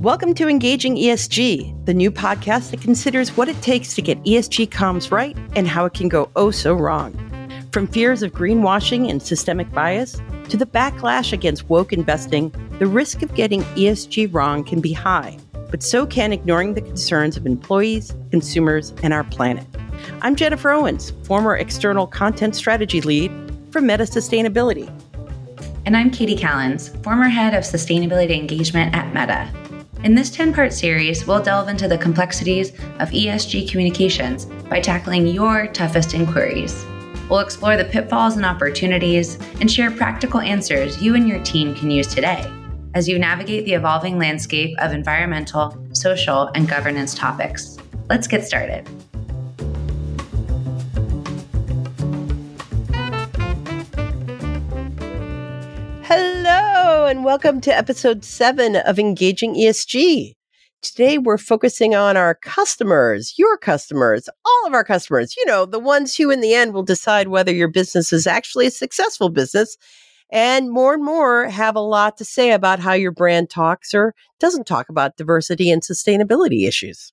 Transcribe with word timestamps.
Welcome 0.00 0.32
to 0.36 0.48
Engaging 0.48 0.96
ESG, 0.96 1.84
the 1.84 1.92
new 1.92 2.10
podcast 2.10 2.70
that 2.70 2.80
considers 2.80 3.36
what 3.36 3.50
it 3.50 3.60
takes 3.60 3.92
to 3.92 4.00
get 4.00 4.18
ESG 4.24 4.70
comms 4.70 5.10
right 5.10 5.36
and 5.54 5.68
how 5.68 5.84
it 5.84 5.92
can 5.92 6.08
go 6.08 6.30
oh 6.36 6.50
so 6.50 6.72
wrong. 6.72 7.12
From 7.70 7.86
fears 7.86 8.22
of 8.22 8.32
greenwashing 8.32 9.10
and 9.10 9.22
systemic 9.22 9.70
bias 9.72 10.18
to 10.48 10.56
the 10.56 10.64
backlash 10.64 11.34
against 11.34 11.68
woke 11.68 11.92
investing, 11.92 12.50
the 12.78 12.86
risk 12.86 13.20
of 13.20 13.34
getting 13.34 13.60
ESG 13.76 14.32
wrong 14.32 14.64
can 14.64 14.80
be 14.80 14.94
high, 14.94 15.36
but 15.70 15.82
so 15.82 16.06
can 16.06 16.32
ignoring 16.32 16.72
the 16.72 16.80
concerns 16.80 17.36
of 17.36 17.44
employees, 17.44 18.14
consumers, 18.30 18.94
and 19.02 19.12
our 19.12 19.24
planet. 19.24 19.66
I'm 20.22 20.34
Jennifer 20.34 20.70
Owens, 20.70 21.12
former 21.24 21.54
external 21.54 22.06
content 22.06 22.56
strategy 22.56 23.02
lead 23.02 23.30
for 23.70 23.82
Meta 23.82 24.04
Sustainability. 24.04 24.90
And 25.84 25.94
I'm 25.94 26.10
Kati 26.10 26.38
Callens, 26.38 26.88
former 27.04 27.28
head 27.28 27.52
of 27.52 27.64
sustainability 27.64 28.38
engagement 28.38 28.94
at 28.94 29.12
Meta. 29.12 29.69
In 30.02 30.14
this 30.14 30.30
10 30.30 30.54
part 30.54 30.72
series, 30.72 31.26
we'll 31.26 31.42
delve 31.42 31.68
into 31.68 31.86
the 31.86 31.98
complexities 31.98 32.70
of 33.00 33.10
ESG 33.10 33.70
communications 33.70 34.46
by 34.70 34.80
tackling 34.80 35.26
your 35.26 35.66
toughest 35.66 36.14
inquiries. 36.14 36.86
We'll 37.28 37.40
explore 37.40 37.76
the 37.76 37.84
pitfalls 37.84 38.36
and 38.36 38.46
opportunities 38.46 39.38
and 39.60 39.70
share 39.70 39.90
practical 39.90 40.40
answers 40.40 41.02
you 41.02 41.16
and 41.16 41.28
your 41.28 41.42
team 41.44 41.74
can 41.74 41.90
use 41.90 42.06
today 42.06 42.50
as 42.94 43.10
you 43.10 43.18
navigate 43.18 43.66
the 43.66 43.74
evolving 43.74 44.18
landscape 44.18 44.74
of 44.78 44.94
environmental, 44.94 45.76
social, 45.92 46.50
and 46.54 46.66
governance 46.66 47.14
topics. 47.14 47.76
Let's 48.08 48.26
get 48.26 48.46
started. 48.46 48.88
And 57.10 57.24
welcome 57.24 57.60
to 57.60 57.76
episode 57.76 58.24
seven 58.24 58.76
of 58.76 58.96
Engaging 58.96 59.56
ESG. 59.56 60.34
Today, 60.80 61.18
we're 61.18 61.38
focusing 61.38 61.92
on 61.92 62.16
our 62.16 62.36
customers, 62.36 63.34
your 63.36 63.58
customers, 63.58 64.28
all 64.44 64.66
of 64.68 64.74
our 64.74 64.84
customers, 64.84 65.34
you 65.36 65.44
know, 65.44 65.66
the 65.66 65.80
ones 65.80 66.14
who 66.14 66.30
in 66.30 66.40
the 66.40 66.54
end 66.54 66.72
will 66.72 66.84
decide 66.84 67.26
whether 67.26 67.52
your 67.52 67.66
business 67.66 68.12
is 68.12 68.28
actually 68.28 68.68
a 68.68 68.70
successful 68.70 69.28
business. 69.28 69.76
And 70.30 70.70
more 70.70 70.94
and 70.94 71.04
more 71.04 71.46
have 71.46 71.74
a 71.74 71.80
lot 71.80 72.16
to 72.18 72.24
say 72.24 72.52
about 72.52 72.78
how 72.78 72.92
your 72.92 73.10
brand 73.10 73.50
talks 73.50 73.92
or 73.92 74.14
doesn't 74.38 74.68
talk 74.68 74.88
about 74.88 75.16
diversity 75.16 75.68
and 75.68 75.82
sustainability 75.82 76.68
issues. 76.68 77.12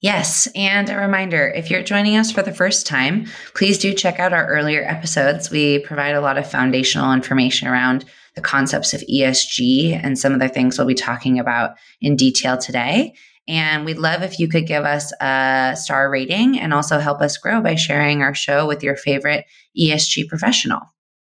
Yes. 0.00 0.46
And 0.54 0.88
a 0.88 0.96
reminder 0.96 1.48
if 1.48 1.68
you're 1.68 1.82
joining 1.82 2.16
us 2.16 2.30
for 2.30 2.42
the 2.42 2.54
first 2.54 2.86
time, 2.86 3.26
please 3.56 3.76
do 3.76 3.92
check 3.92 4.20
out 4.20 4.32
our 4.32 4.46
earlier 4.46 4.84
episodes. 4.84 5.50
We 5.50 5.80
provide 5.80 6.14
a 6.14 6.20
lot 6.20 6.38
of 6.38 6.48
foundational 6.48 7.12
information 7.12 7.66
around 7.66 8.04
the 8.34 8.40
concepts 8.40 8.94
of 8.94 9.02
ESG 9.02 9.98
and 10.02 10.18
some 10.18 10.32
of 10.32 10.40
the 10.40 10.48
things 10.48 10.78
we'll 10.78 10.86
be 10.86 10.94
talking 10.94 11.38
about 11.38 11.72
in 12.00 12.16
detail 12.16 12.56
today. 12.56 13.14
And 13.48 13.84
we'd 13.84 13.98
love 13.98 14.22
if 14.22 14.38
you 14.38 14.48
could 14.48 14.66
give 14.66 14.84
us 14.84 15.12
a 15.20 15.74
star 15.76 16.10
rating 16.10 16.58
and 16.58 16.72
also 16.72 16.98
help 16.98 17.20
us 17.20 17.36
grow 17.36 17.60
by 17.60 17.74
sharing 17.74 18.22
our 18.22 18.34
show 18.34 18.66
with 18.66 18.82
your 18.82 18.96
favorite 18.96 19.44
ESG 19.78 20.28
professional. 20.28 20.80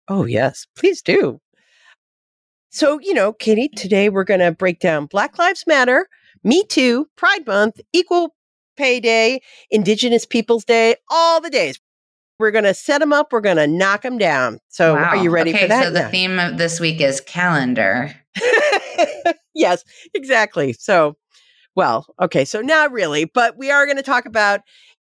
Oh, 0.07 0.25
yes, 0.25 0.65
please 0.75 1.01
do. 1.01 1.39
So, 2.69 2.99
you 2.99 3.13
know, 3.13 3.31
Kati, 3.33 3.71
today 3.75 4.09
we're 4.09 4.23
going 4.23 4.39
to 4.39 4.51
break 4.51 4.79
down 4.79 5.05
Black 5.05 5.37
Lives 5.37 5.63
Matter, 5.67 6.07
Me 6.43 6.63
Too, 6.65 7.07
Pride 7.15 7.45
Month, 7.47 7.79
Equal 7.93 8.35
Pay 8.75 8.99
Day, 8.99 9.41
Indigenous 9.69 10.25
Peoples 10.25 10.65
Day, 10.65 10.95
all 11.09 11.41
the 11.41 11.49
days. 11.49 11.79
We're 12.39 12.51
going 12.51 12.65
to 12.65 12.73
set 12.73 12.99
them 12.99 13.13
up. 13.13 13.31
We're 13.31 13.41
going 13.41 13.57
to 13.57 13.67
knock 13.67 14.01
them 14.01 14.17
down. 14.17 14.59
So, 14.67 14.95
wow. 14.95 15.03
are 15.03 15.17
you 15.17 15.29
ready 15.29 15.51
okay, 15.51 15.63
for 15.63 15.67
that? 15.69 15.83
So, 15.85 15.91
the 15.91 16.09
theme 16.09 16.39
of 16.39 16.57
this 16.57 16.79
week 16.79 16.99
is 16.99 17.21
calendar. 17.21 18.13
yes, 19.55 19.83
exactly. 20.13 20.73
So, 20.73 21.15
well, 21.75 22.07
okay. 22.21 22.43
So, 22.45 22.61
not 22.61 22.91
really, 22.91 23.25
but 23.25 23.57
we 23.57 23.71
are 23.71 23.85
going 23.85 23.97
to 23.97 24.03
talk 24.03 24.25
about 24.25 24.61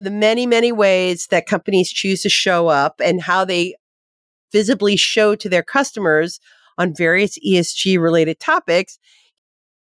the 0.02 0.12
many, 0.12 0.46
many 0.46 0.72
ways 0.72 1.28
that 1.28 1.46
companies 1.46 1.90
choose 1.90 2.22
to 2.24 2.30
show 2.30 2.68
up 2.68 3.00
and 3.04 3.22
how 3.22 3.46
they 3.46 3.76
visibly 4.52 4.96
show 4.96 5.36
to 5.36 5.50
their 5.50 5.64
customers 5.64 6.40
on 6.78 6.94
various 6.96 7.38
ESG 7.40 8.00
related 8.00 8.40
topics. 8.40 9.00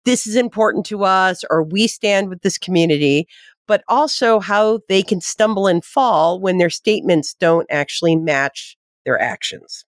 This 0.05 0.27
is 0.27 0.37
important 0.37 0.85
to 0.87 1.05
us, 1.05 1.45
or 1.51 1.63
we 1.63 1.87
stand 1.89 2.29
with 2.29 2.43
this 2.43 2.59
community 2.59 3.27
but 3.67 3.83
also 3.89 4.41
how 4.41 4.81
they 4.89 5.03
can 5.03 5.21
stumble 5.21 5.67
and 5.67 5.85
fall 5.85 6.41
when 6.41 6.59
their 6.59 6.71
statements 6.71 7.35
don't 7.39 7.67
actually 7.71 8.17
match 8.17 8.77
their 9.05 9.21
actions. 9.21 9.85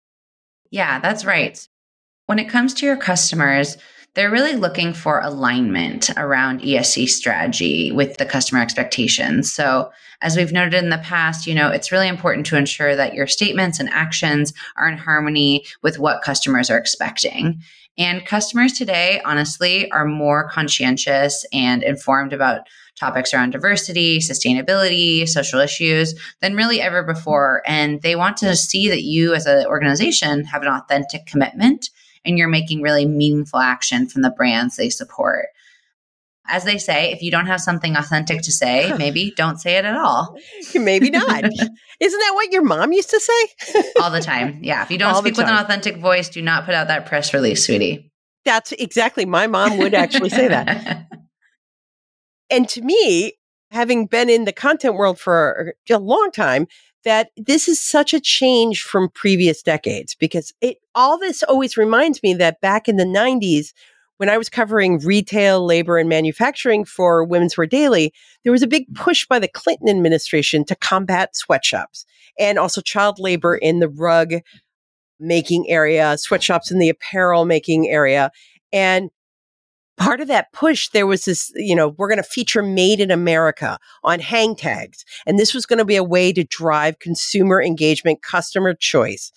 Yeah, 0.70 0.98
that's 1.00 1.24
right. 1.24 1.66
When 2.26 2.38
it 2.38 2.48
comes 2.48 2.74
to 2.74 2.86
your 2.86 2.96
customers, 2.96 3.76
they're 4.16 4.30
really 4.30 4.56
looking 4.56 4.94
for 4.94 5.20
alignment 5.20 6.08
around 6.16 6.62
ESG 6.62 7.08
strategy 7.08 7.92
with 7.92 8.16
the 8.16 8.24
customer 8.24 8.62
expectations. 8.62 9.52
So, 9.52 9.90
as 10.22 10.36
we've 10.38 10.52
noted 10.52 10.82
in 10.82 10.88
the 10.88 10.98
past, 10.98 11.46
you 11.46 11.54
know, 11.54 11.68
it's 11.68 11.92
really 11.92 12.08
important 12.08 12.46
to 12.46 12.56
ensure 12.56 12.96
that 12.96 13.12
your 13.12 13.26
statements 13.26 13.78
and 13.78 13.90
actions 13.90 14.54
are 14.78 14.88
in 14.88 14.96
harmony 14.96 15.66
with 15.82 15.98
what 15.98 16.22
customers 16.22 16.70
are 16.70 16.78
expecting. 16.78 17.62
And 17.98 18.26
customers 18.26 18.74
today, 18.74 19.20
honestly, 19.24 19.90
are 19.90 20.04
more 20.04 20.48
conscientious 20.50 21.46
and 21.52 21.82
informed 21.82 22.32
about 22.32 22.66
topics 22.98 23.32
around 23.32 23.50
diversity, 23.50 24.18
sustainability, 24.18 25.28
social 25.28 25.60
issues 25.60 26.14
than 26.40 26.56
really 26.56 26.80
ever 26.80 27.02
before. 27.02 27.62
And 27.66 28.02
they 28.02 28.16
want 28.16 28.36
to 28.38 28.56
see 28.56 28.88
that 28.88 29.02
you 29.02 29.34
as 29.34 29.46
an 29.46 29.66
organization 29.66 30.44
have 30.44 30.62
an 30.62 30.68
authentic 30.68 31.26
commitment 31.26 31.90
and 32.24 32.38
you're 32.38 32.48
making 32.48 32.82
really 32.82 33.06
meaningful 33.06 33.60
action 33.60 34.08
from 34.08 34.22
the 34.22 34.30
brands 34.30 34.76
they 34.76 34.90
support. 34.90 35.46
As 36.48 36.64
they 36.64 36.78
say, 36.78 37.12
if 37.12 37.22
you 37.22 37.30
don't 37.30 37.46
have 37.46 37.60
something 37.60 37.96
authentic 37.96 38.42
to 38.42 38.52
say, 38.52 38.92
maybe 38.98 39.32
don't 39.36 39.58
say 39.58 39.76
it 39.76 39.84
at 39.84 39.96
all. 39.96 40.36
maybe 40.74 41.10
not. 41.10 41.44
Isn't 42.00 42.20
that 42.20 42.32
what 42.34 42.52
your 42.52 42.62
mom 42.62 42.92
used 42.92 43.10
to 43.10 43.20
say? 43.20 43.84
all 44.00 44.10
the 44.10 44.20
time. 44.20 44.60
Yeah. 44.62 44.82
If 44.82 44.90
you 44.90 44.98
don't 44.98 45.14
all 45.14 45.20
speak 45.20 45.36
with 45.36 45.46
an 45.46 45.56
authentic 45.56 45.98
voice, 45.98 46.28
do 46.28 46.42
not 46.42 46.64
put 46.64 46.74
out 46.74 46.88
that 46.88 47.06
press 47.06 47.32
release, 47.32 47.64
sweetie. 47.64 48.12
That's 48.44 48.72
exactly 48.72 49.24
my 49.24 49.46
mom 49.46 49.78
would 49.78 49.94
actually 49.94 50.28
say 50.28 50.48
that. 50.48 51.08
And 52.50 52.68
to 52.68 52.82
me, 52.82 53.32
having 53.70 54.06
been 54.06 54.30
in 54.30 54.44
the 54.44 54.52
content 54.52 54.94
world 54.94 55.18
for 55.18 55.74
a 55.90 55.98
long 55.98 56.30
time, 56.32 56.68
that 57.06 57.30
this 57.36 57.68
is 57.68 57.80
such 57.80 58.12
a 58.12 58.20
change 58.20 58.82
from 58.82 59.08
previous 59.08 59.62
decades 59.62 60.16
because 60.16 60.52
it 60.60 60.78
all 60.94 61.16
this 61.18 61.42
always 61.44 61.76
reminds 61.76 62.20
me 62.22 62.34
that 62.34 62.60
back 62.60 62.88
in 62.88 62.96
the 62.96 63.04
90s 63.04 63.72
when 64.18 64.28
I 64.28 64.38
was 64.38 64.48
covering 64.48 64.98
retail, 64.98 65.64
labor, 65.64 65.98
and 65.98 66.08
manufacturing 66.08 66.84
for 66.84 67.24
Women's 67.24 67.56
Wear 67.56 67.66
Daily, 67.66 68.12
there 68.44 68.52
was 68.52 68.62
a 68.62 68.66
big 68.66 68.92
push 68.94 69.26
by 69.26 69.38
the 69.38 69.48
Clinton 69.48 69.88
administration 69.88 70.64
to 70.66 70.76
combat 70.76 71.36
sweatshops 71.36 72.06
and 72.38 72.58
also 72.58 72.80
child 72.80 73.18
labor 73.18 73.56
in 73.56 73.78
the 73.78 73.88
rug 73.88 74.34
making 75.18 75.68
area, 75.68 76.16
sweatshops 76.18 76.70
in 76.70 76.78
the 76.78 76.88
apparel 76.88 77.44
making 77.44 77.88
area. 77.88 78.30
And 78.72 79.10
part 79.96 80.20
of 80.20 80.28
that 80.28 80.52
push, 80.52 80.90
there 80.90 81.06
was 81.06 81.24
this, 81.24 81.50
you 81.54 81.74
know, 81.74 81.88
we're 81.88 82.08
going 82.08 82.22
to 82.22 82.22
feature 82.22 82.62
made 82.62 83.00
in 83.00 83.10
America 83.10 83.78
on 84.04 84.20
hang 84.20 84.54
tags. 84.54 85.04
And 85.26 85.38
this 85.38 85.54
was 85.54 85.66
going 85.66 85.78
to 85.78 85.84
be 85.84 85.96
a 85.96 86.04
way 86.04 86.32
to 86.32 86.44
drive 86.44 86.98
consumer 86.98 87.62
engagement, 87.62 88.22
customer 88.22 88.74
choice. 88.74 89.32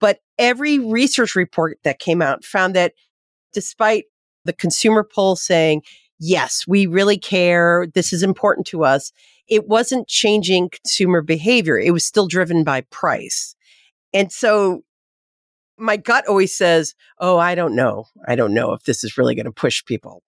But 0.00 0.18
every 0.38 0.78
research 0.78 1.34
report 1.34 1.78
that 1.84 1.98
came 1.98 2.22
out 2.22 2.44
found 2.44 2.74
that 2.74 2.92
despite 3.52 4.04
the 4.44 4.52
consumer 4.52 5.04
poll 5.04 5.36
saying, 5.36 5.82
yes, 6.18 6.64
we 6.66 6.86
really 6.86 7.18
care, 7.18 7.86
this 7.94 8.12
is 8.12 8.22
important 8.22 8.66
to 8.68 8.84
us, 8.84 9.12
it 9.48 9.68
wasn't 9.68 10.08
changing 10.08 10.70
consumer 10.70 11.20
behavior. 11.22 11.78
It 11.78 11.92
was 11.92 12.04
still 12.04 12.26
driven 12.26 12.64
by 12.64 12.82
price. 12.82 13.54
And 14.12 14.32
so 14.32 14.82
my 15.76 15.96
gut 15.96 16.26
always 16.28 16.56
says, 16.56 16.94
"Oh, 17.18 17.38
I 17.38 17.54
don't 17.54 17.74
know. 17.74 18.06
I 18.26 18.36
don't 18.36 18.54
know 18.54 18.72
if 18.72 18.84
this 18.84 19.04
is 19.04 19.18
really 19.18 19.34
going 19.34 19.46
to 19.46 19.52
push 19.52 19.84
people." 19.84 20.22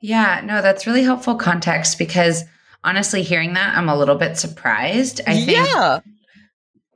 Yeah, 0.00 0.42
no, 0.44 0.60
that's 0.60 0.86
really 0.86 1.04
helpful 1.04 1.36
context 1.36 1.96
because 1.96 2.44
honestly, 2.82 3.22
hearing 3.22 3.54
that, 3.54 3.76
I'm 3.76 3.88
a 3.88 3.96
little 3.96 4.16
bit 4.16 4.36
surprised. 4.36 5.20
I 5.26 5.36
think 5.40 5.68
yeah. 5.68 6.00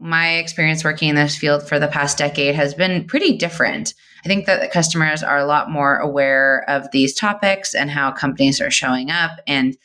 My 0.01 0.37
experience 0.37 0.85
working 0.85 1.09
in 1.09 1.17
this 1.17 1.37
field 1.37 1.67
for 1.67 1.79
the 1.79 1.89
past 1.89 2.19
decade 2.19 2.55
has 2.55 2.75
been 2.75 3.05
pretty 3.05 3.37
different. 3.37 3.95
I 4.25 4.29
think 4.29 4.47
that 4.47 4.61
the 4.61 4.69
customers 4.69 5.23
are 5.23 5.39
a 5.39 5.47
lot 5.47 5.71
more 5.71 5.97
aware 5.97 6.65
of 6.69 6.91
these 6.91 7.15
topics 7.15 7.75
and 7.75 7.91
how 7.91 8.13
companies 8.13 8.61
are 8.61 8.71
showing 8.71 9.11
up. 9.11 9.41
And 9.47 9.77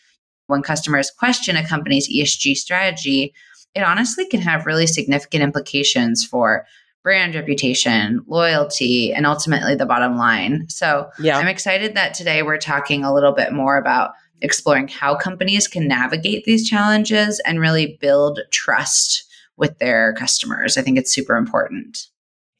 when 0.48 0.62
customers 0.62 1.12
question 1.12 1.56
a 1.56 1.68
company's 1.68 2.10
ESG 2.10 2.56
strategy, 2.56 3.34
it 3.76 3.82
honestly 3.82 4.26
can 4.28 4.42
have 4.42 4.66
really 4.66 4.88
significant 4.88 5.44
implications 5.44 6.26
for 6.26 6.66
brand 7.04 7.36
reputation, 7.36 8.24
loyalty, 8.28 9.14
and 9.14 9.26
ultimately 9.26 9.76
the 9.76 9.86
bottom 9.86 10.18
line. 10.18 10.66
So 10.70 11.10
yeah. 11.20 11.38
I'm 11.38 11.48
excited 11.48 11.96
that 11.96 12.14
today 12.14 12.44
we're 12.44 12.58
talking 12.58 13.04
a 13.04 13.14
little 13.14 13.34
bit 13.34 13.52
more 13.52 13.78
about 13.78 14.12
exploring 14.42 14.88
how 14.88 15.16
companies 15.16 15.68
can 15.68 15.88
navigate 15.88 16.46
these 16.46 16.68
challenges 16.68 17.42
and 17.46 17.60
really 17.60 17.98
build 18.00 18.40
trust 18.52 19.26
with 19.58 19.78
their 19.80 20.14
customers. 20.14 20.78
I 20.78 20.82
think 20.82 20.98
it's 20.98 21.12
super 21.12 21.36
important. 21.36 22.08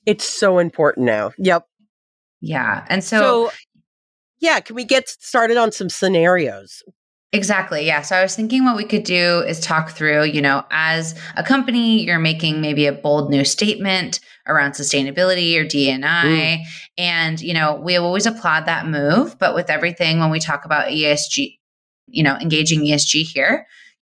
It's 0.06 0.26
so 0.26 0.60
important 0.60 1.06
now. 1.06 1.32
Yep. 1.38 1.68
Yeah. 2.42 2.86
And 2.90 3.04
so, 3.04 3.50
so 3.50 3.52
Yeah, 4.44 4.60
can 4.60 4.76
we 4.76 4.84
get 4.84 5.08
started 5.08 5.56
on 5.56 5.72
some 5.72 5.88
scenarios? 5.88 6.84
Exactly. 7.32 7.86
Yeah. 7.86 8.02
So 8.02 8.18
I 8.18 8.22
was 8.22 8.36
thinking 8.36 8.66
what 8.66 8.76
we 8.76 8.84
could 8.84 9.06
do 9.06 9.40
is 9.40 9.62
talk 9.62 9.92
through, 9.92 10.26
you 10.26 10.42
know, 10.42 10.66
as 10.70 11.18
a 11.38 11.44
company, 11.44 12.06
you're 12.06 12.20
making 12.20 12.60
maybe 12.60 12.86
a 12.86 12.92
bold 12.92 13.32
new 13.32 13.46
statement 13.46 14.20
around 14.46 14.74
sustainability 14.74 15.58
or 15.58 15.64
DNI. 15.64 16.04
Mm. 16.04 16.60
And, 16.98 17.42
you 17.42 17.54
know, 17.54 17.76
we 17.76 17.96
always 17.96 18.26
applaud 18.26 18.66
that 18.66 18.86
move. 18.86 19.40
But 19.40 19.56
with 19.56 19.70
everything, 19.70 20.20
when 20.20 20.30
we 20.30 20.42
talk 20.42 20.66
about 20.66 20.90
ESG, 20.90 21.58
you 22.08 22.22
know, 22.22 22.36
engaging 22.36 22.82
ESG 22.82 23.24
here, 23.24 23.66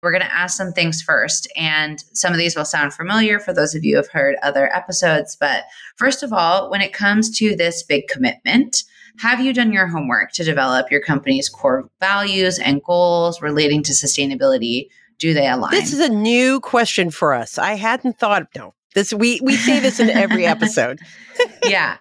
we're 0.02 0.12
going 0.12 0.22
to 0.22 0.34
ask 0.34 0.56
some 0.56 0.72
things 0.72 1.02
first. 1.02 1.52
And 1.56 2.04
some 2.14 2.32
of 2.32 2.38
these 2.38 2.56
will 2.56 2.66
sound 2.66 2.94
familiar 2.94 3.40
for 3.40 3.54
those 3.54 3.74
of 3.74 3.84
you 3.84 3.94
who 3.94 3.98
have 3.98 4.10
heard 4.10 4.36
other 4.44 4.74
episodes. 4.76 5.36
But 5.40 5.64
first 5.96 6.24
of 6.24 6.32
all, 6.32 6.70
when 6.70 6.82
it 6.82 6.94
comes 6.94 7.36
to 7.38 7.56
this 7.56 7.84
big 7.84 8.08
commitment, 8.08 8.84
have 9.20 9.40
you 9.40 9.54
done 9.54 9.74
your 9.74 9.88
homework 9.88 10.32
to 10.34 10.44
develop 10.44 10.92
your 10.92 11.02
company's 11.02 11.50
core 11.50 11.90
values 12.00 12.60
and 12.60 12.84
goals 12.84 13.42
relating 13.42 13.82
to 13.84 13.94
sustainability? 13.94 14.88
Do 15.18 15.34
they 15.34 15.48
align? 15.50 15.72
This 15.72 15.94
is 15.94 16.00
a 16.00 16.10
new 16.10 16.60
question 16.60 17.10
for 17.10 17.34
us. 17.34 17.58
I 17.58 17.74
hadn't 17.74 18.20
thought 18.20 18.44
of 18.44 18.48
no. 18.56 18.76
This 18.94 19.12
we 19.12 19.40
we 19.42 19.56
say 19.56 19.80
this 19.80 20.00
in 20.00 20.12
every 20.12 20.46
episode. 20.46 21.00
yeah. 21.64 21.98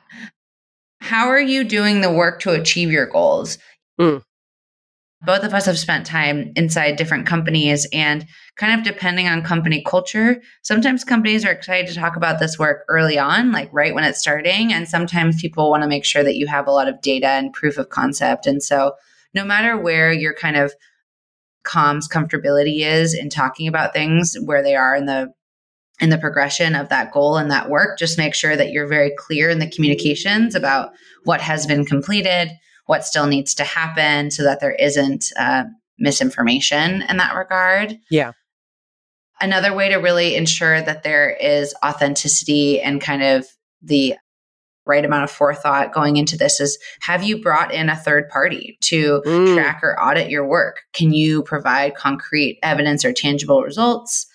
How 1.00 1.28
are 1.28 1.40
you 1.40 1.64
doing 1.64 2.02
the 2.02 2.12
work 2.12 2.40
to 2.40 2.52
achieve 2.52 2.90
your 2.90 3.06
goals? 3.06 3.56
Mm 3.98 4.22
both 5.26 5.42
of 5.42 5.52
us 5.52 5.66
have 5.66 5.78
spent 5.78 6.06
time 6.06 6.52
inside 6.56 6.96
different 6.96 7.26
companies 7.26 7.86
and 7.92 8.24
kind 8.56 8.78
of 8.78 8.86
depending 8.86 9.26
on 9.26 9.42
company 9.42 9.82
culture 9.86 10.40
sometimes 10.62 11.04
companies 11.04 11.44
are 11.44 11.50
excited 11.50 11.86
to 11.88 12.00
talk 12.00 12.16
about 12.16 12.38
this 12.38 12.58
work 12.58 12.84
early 12.88 13.18
on 13.18 13.52
like 13.52 13.68
right 13.72 13.94
when 13.94 14.04
it's 14.04 14.20
starting 14.20 14.72
and 14.72 14.88
sometimes 14.88 15.40
people 15.40 15.70
want 15.70 15.82
to 15.82 15.88
make 15.88 16.04
sure 16.04 16.22
that 16.22 16.36
you 16.36 16.46
have 16.46 16.66
a 16.66 16.70
lot 16.70 16.88
of 16.88 17.00
data 17.00 17.28
and 17.28 17.52
proof 17.52 17.78
of 17.78 17.88
concept. 17.88 18.46
And 18.46 18.62
so 18.62 18.92
no 19.34 19.44
matter 19.44 19.76
where 19.76 20.12
your 20.12 20.34
kind 20.34 20.56
of 20.56 20.72
comms 21.66 22.04
comfortability 22.10 22.80
is 22.80 23.12
in 23.12 23.28
talking 23.28 23.66
about 23.66 23.92
things 23.92 24.36
where 24.44 24.62
they 24.62 24.76
are 24.76 24.94
in 24.94 25.06
the 25.06 25.32
in 25.98 26.10
the 26.10 26.18
progression 26.18 26.74
of 26.74 26.90
that 26.90 27.10
goal 27.10 27.36
and 27.36 27.50
that 27.50 27.70
work 27.70 27.98
just 27.98 28.18
make 28.18 28.34
sure 28.34 28.54
that 28.54 28.70
you're 28.70 28.86
very 28.86 29.12
clear 29.18 29.48
in 29.50 29.58
the 29.58 29.70
communications 29.70 30.54
about 30.54 30.90
what 31.24 31.40
has 31.40 31.66
been 31.66 31.84
completed 31.84 32.50
what 32.86 33.04
still 33.04 33.26
needs 33.26 33.54
to 33.56 33.64
happen 33.64 34.30
so 34.30 34.42
that 34.44 34.60
there 34.60 34.74
isn't 34.74 35.32
uh, 35.38 35.64
misinformation 35.98 37.02
in 37.02 37.16
that 37.18 37.34
regard. 37.34 37.98
Yeah. 38.10 38.32
Another 39.40 39.74
way 39.74 39.90
to 39.90 39.96
really 39.96 40.34
ensure 40.34 40.80
that 40.80 41.02
there 41.02 41.30
is 41.30 41.74
authenticity 41.84 42.80
and 42.80 43.00
kind 43.00 43.22
of 43.22 43.46
the 43.82 44.14
right 44.86 45.04
amount 45.04 45.24
of 45.24 45.30
forethought 45.30 45.92
going 45.92 46.16
into 46.16 46.36
this 46.36 46.60
is 46.60 46.78
have 47.00 47.24
you 47.24 47.42
brought 47.42 47.74
in 47.74 47.88
a 47.88 47.96
third 47.96 48.28
party 48.28 48.78
to 48.82 49.20
mm. 49.26 49.54
track 49.54 49.80
or 49.82 50.00
audit 50.00 50.30
your 50.30 50.46
work? 50.46 50.82
Can 50.92 51.12
you 51.12 51.42
provide 51.42 51.96
concrete 51.96 52.58
evidence 52.62 53.04
or 53.04 53.12
tangible 53.12 53.62
results? 53.62 54.26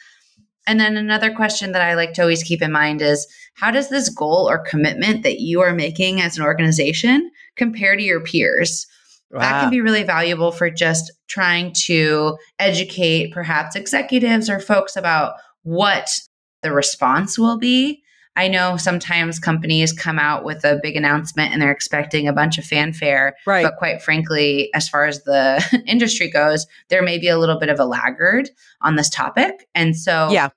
And 0.68 0.80
then 0.80 0.98
another 0.98 1.34
question 1.34 1.72
that 1.72 1.82
I 1.82 1.96
like 1.96 2.14
to 2.14 2.22
always 2.22 2.44
keep 2.44 2.62
in 2.62 2.72
mind 2.72 3.02
is 3.02 3.26
how 3.56 3.72
does 3.72 3.90
this 3.90 4.10
goal 4.10 4.48
or 4.50 4.60
commitment 4.60 5.24
that 5.24 5.40
you 5.40 5.62
are 5.62 5.74
making 5.74 6.22
as 6.22 6.38
an 6.38 6.44
organization 6.44 7.32
compare 7.56 7.96
to 7.96 8.04
your 8.04 8.22
peers? 8.22 8.88
Wow. 9.32 9.40
That 9.40 9.62
can 9.62 9.70
be 9.70 9.82
really 9.82 10.04
valuable 10.04 10.52
for 10.52 10.70
just 10.70 11.12
trying 11.28 11.72
to 11.86 12.38
educate 12.60 13.32
perhaps 13.32 13.76
executives 13.76 14.50
or 14.50 14.60
folks 14.60 14.96
about 14.96 15.36
what 15.64 16.20
the 16.64 16.72
response 16.72 17.40
will 17.40 17.58
be. 17.58 18.04
I 18.36 18.48
know 18.48 18.78
sometimes 18.78 19.40
companies 19.40 19.92
come 19.92 20.18
out 20.18 20.46
with 20.46 20.64
a 20.64 20.80
big 20.82 20.96
announcement 20.96 21.52
and 21.52 21.62
they're 21.62 21.72
expecting 21.72 22.28
a 22.28 22.34
bunch 22.34 22.58
of 22.58 22.64
fanfare. 22.64 23.36
Right. 23.46 23.64
But 23.64 23.76
quite 23.78 24.02
frankly, 24.02 24.70
as 24.74 24.88
far 24.88 25.06
as 25.06 25.24
the 25.24 25.84
industry 25.86 26.30
goes, 26.30 26.66
there 26.90 27.02
may 27.02 27.18
be 27.18 27.28
a 27.28 27.38
little 27.38 27.60
bit 27.60 27.70
of 27.70 27.80
a 27.80 27.86
laggard 27.86 28.50
on 28.82 28.96
this 28.96 29.10
topic. 29.10 29.68
And 29.76 29.98
so 29.98 30.30
yeah 30.32 30.50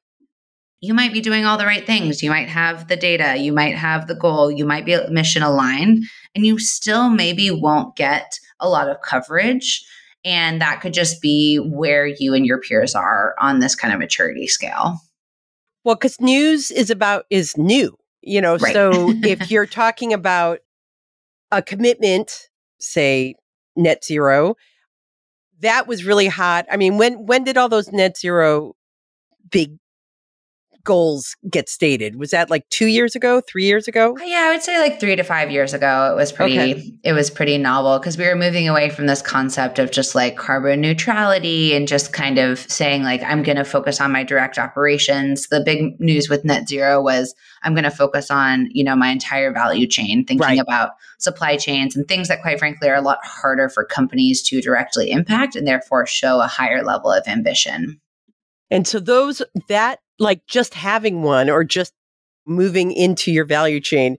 you 0.84 0.92
might 0.92 1.12
be 1.14 1.20
doing 1.22 1.46
all 1.46 1.56
the 1.56 1.64
right 1.64 1.86
things. 1.86 2.22
You 2.22 2.28
might 2.28 2.48
have 2.48 2.88
the 2.88 2.96
data, 2.96 3.36
you 3.38 3.52
might 3.52 3.74
have 3.74 4.06
the 4.06 4.14
goal, 4.14 4.50
you 4.50 4.66
might 4.66 4.84
be 4.84 4.98
mission 5.08 5.42
aligned, 5.42 6.04
and 6.34 6.44
you 6.44 6.58
still 6.58 7.08
maybe 7.08 7.50
won't 7.50 7.96
get 7.96 8.38
a 8.60 8.68
lot 8.68 8.90
of 8.90 9.00
coverage. 9.00 9.84
And 10.26 10.60
that 10.60 10.82
could 10.82 10.92
just 10.92 11.22
be 11.22 11.56
where 11.56 12.06
you 12.06 12.34
and 12.34 12.44
your 12.44 12.60
peers 12.60 12.94
are 12.94 13.34
on 13.40 13.60
this 13.60 13.74
kind 13.74 13.94
of 13.94 14.00
maturity 14.00 14.46
scale. 14.46 15.00
Well, 15.84 15.94
because 15.94 16.20
news 16.20 16.70
is 16.70 16.90
about, 16.90 17.24
is 17.30 17.56
new, 17.56 17.96
you 18.20 18.40
know. 18.40 18.56
Right. 18.56 18.74
So 18.74 19.10
if 19.22 19.50
you're 19.50 19.66
talking 19.66 20.12
about 20.12 20.60
a 21.50 21.62
commitment, 21.62 22.48
say 22.78 23.36
net 23.74 24.04
zero, 24.04 24.56
that 25.60 25.86
was 25.86 26.04
really 26.04 26.28
hot. 26.28 26.66
I 26.70 26.76
mean, 26.76 26.98
when 26.98 27.26
when 27.26 27.44
did 27.44 27.56
all 27.56 27.68
those 27.68 27.92
net 27.92 28.16
zero 28.18 28.74
big 29.50 29.78
goals 30.84 31.36
get 31.50 31.68
stated? 31.68 32.16
Was 32.16 32.30
that 32.30 32.50
like 32.50 32.68
two 32.70 32.86
years 32.86 33.16
ago, 33.16 33.40
three 33.40 33.64
years 33.64 33.88
ago? 33.88 34.16
Uh, 34.20 34.24
yeah, 34.24 34.44
I 34.46 34.52
would 34.52 34.62
say 34.62 34.78
like 34.78 35.00
three 35.00 35.16
to 35.16 35.22
five 35.22 35.50
years 35.50 35.74
ago. 35.74 36.10
It 36.12 36.16
was 36.16 36.30
pretty, 36.30 36.58
okay. 36.58 36.92
it 37.02 37.12
was 37.12 37.30
pretty 37.30 37.58
novel 37.58 37.98
because 37.98 38.16
we 38.16 38.26
were 38.26 38.36
moving 38.36 38.68
away 38.68 38.90
from 38.90 39.06
this 39.06 39.22
concept 39.22 39.78
of 39.78 39.90
just 39.90 40.14
like 40.14 40.36
carbon 40.36 40.80
neutrality 40.80 41.74
and 41.74 41.88
just 41.88 42.12
kind 42.12 42.38
of 42.38 42.58
saying 42.58 43.02
like 43.02 43.22
I'm 43.22 43.42
going 43.42 43.56
to 43.56 43.64
focus 43.64 44.00
on 44.00 44.12
my 44.12 44.22
direct 44.22 44.58
operations. 44.58 45.48
The 45.48 45.60
big 45.60 45.98
news 46.00 46.28
with 46.28 46.44
net 46.44 46.68
zero 46.68 47.02
was 47.02 47.34
I'm 47.62 47.74
going 47.74 47.84
to 47.84 47.90
focus 47.90 48.30
on 48.30 48.68
you 48.70 48.84
know 48.84 48.94
my 48.94 49.08
entire 49.08 49.52
value 49.52 49.86
chain, 49.86 50.24
thinking 50.24 50.46
right. 50.46 50.60
about 50.60 50.90
supply 51.18 51.56
chains 51.56 51.96
and 51.96 52.06
things 52.06 52.28
that 52.28 52.42
quite 52.42 52.58
frankly 52.58 52.88
are 52.88 52.94
a 52.94 53.00
lot 53.00 53.18
harder 53.24 53.68
for 53.68 53.84
companies 53.84 54.42
to 54.42 54.60
directly 54.60 55.10
impact 55.10 55.56
and 55.56 55.66
therefore 55.66 56.06
show 56.06 56.40
a 56.40 56.46
higher 56.46 56.84
level 56.84 57.10
of 57.10 57.26
ambition. 57.26 58.00
And 58.70 58.86
so 58.86 58.98
those 58.98 59.42
that 59.68 60.00
like 60.18 60.46
just 60.46 60.74
having 60.74 61.22
one 61.22 61.50
or 61.50 61.64
just 61.64 61.92
moving 62.46 62.92
into 62.92 63.32
your 63.32 63.44
value 63.44 63.80
chain 63.80 64.16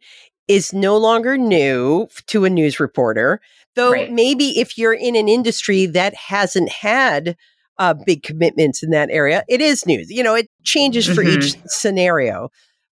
is 0.48 0.74
no 0.74 0.98
longer 0.98 1.38
new 1.38 2.08
to 2.28 2.46
a 2.46 2.50
news 2.50 2.80
reporter. 2.80 3.40
Though 3.76 3.92
right. 3.92 4.12
maybe 4.12 4.60
if 4.60 4.78
you're 4.78 4.94
in 4.94 5.16
an 5.16 5.28
industry 5.28 5.86
that 5.88 6.14
hasn't 6.16 6.70
had 6.70 7.36
uh, 7.78 7.94
big 8.06 8.24
commitments 8.24 8.82
in 8.82 8.92
that 8.92 9.10
area, 9.12 9.44
it 9.50 9.60
is 9.60 9.86
news. 9.86 10.10
You 10.10 10.24
know, 10.24 10.36
it 10.36 10.50
changes 10.64 11.06
for 11.06 11.24
mm-hmm. 11.24 11.42
each 11.42 11.56
scenario. 11.66 12.50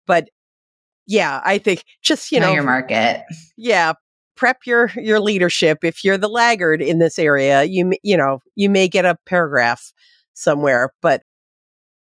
But 0.06 0.28
yeah, 1.06 1.40
I 1.44 1.58
think 1.58 1.84
just 2.02 2.32
you 2.32 2.40
know, 2.40 2.48
know 2.48 2.54
your 2.54 2.62
market. 2.64 3.22
Yeah, 3.56 3.92
prep 4.36 4.58
your 4.66 4.90
your 4.96 5.20
leadership. 5.20 5.78
If 5.82 6.02
you're 6.02 6.18
the 6.18 6.28
laggard 6.28 6.82
in 6.82 6.98
this 6.98 7.18
area, 7.18 7.62
you 7.64 7.92
you 8.02 8.16
know 8.16 8.40
you 8.56 8.68
may 8.68 8.88
get 8.88 9.04
a 9.04 9.16
paragraph 9.26 9.92
somewhere, 10.34 10.92
but 11.00 11.22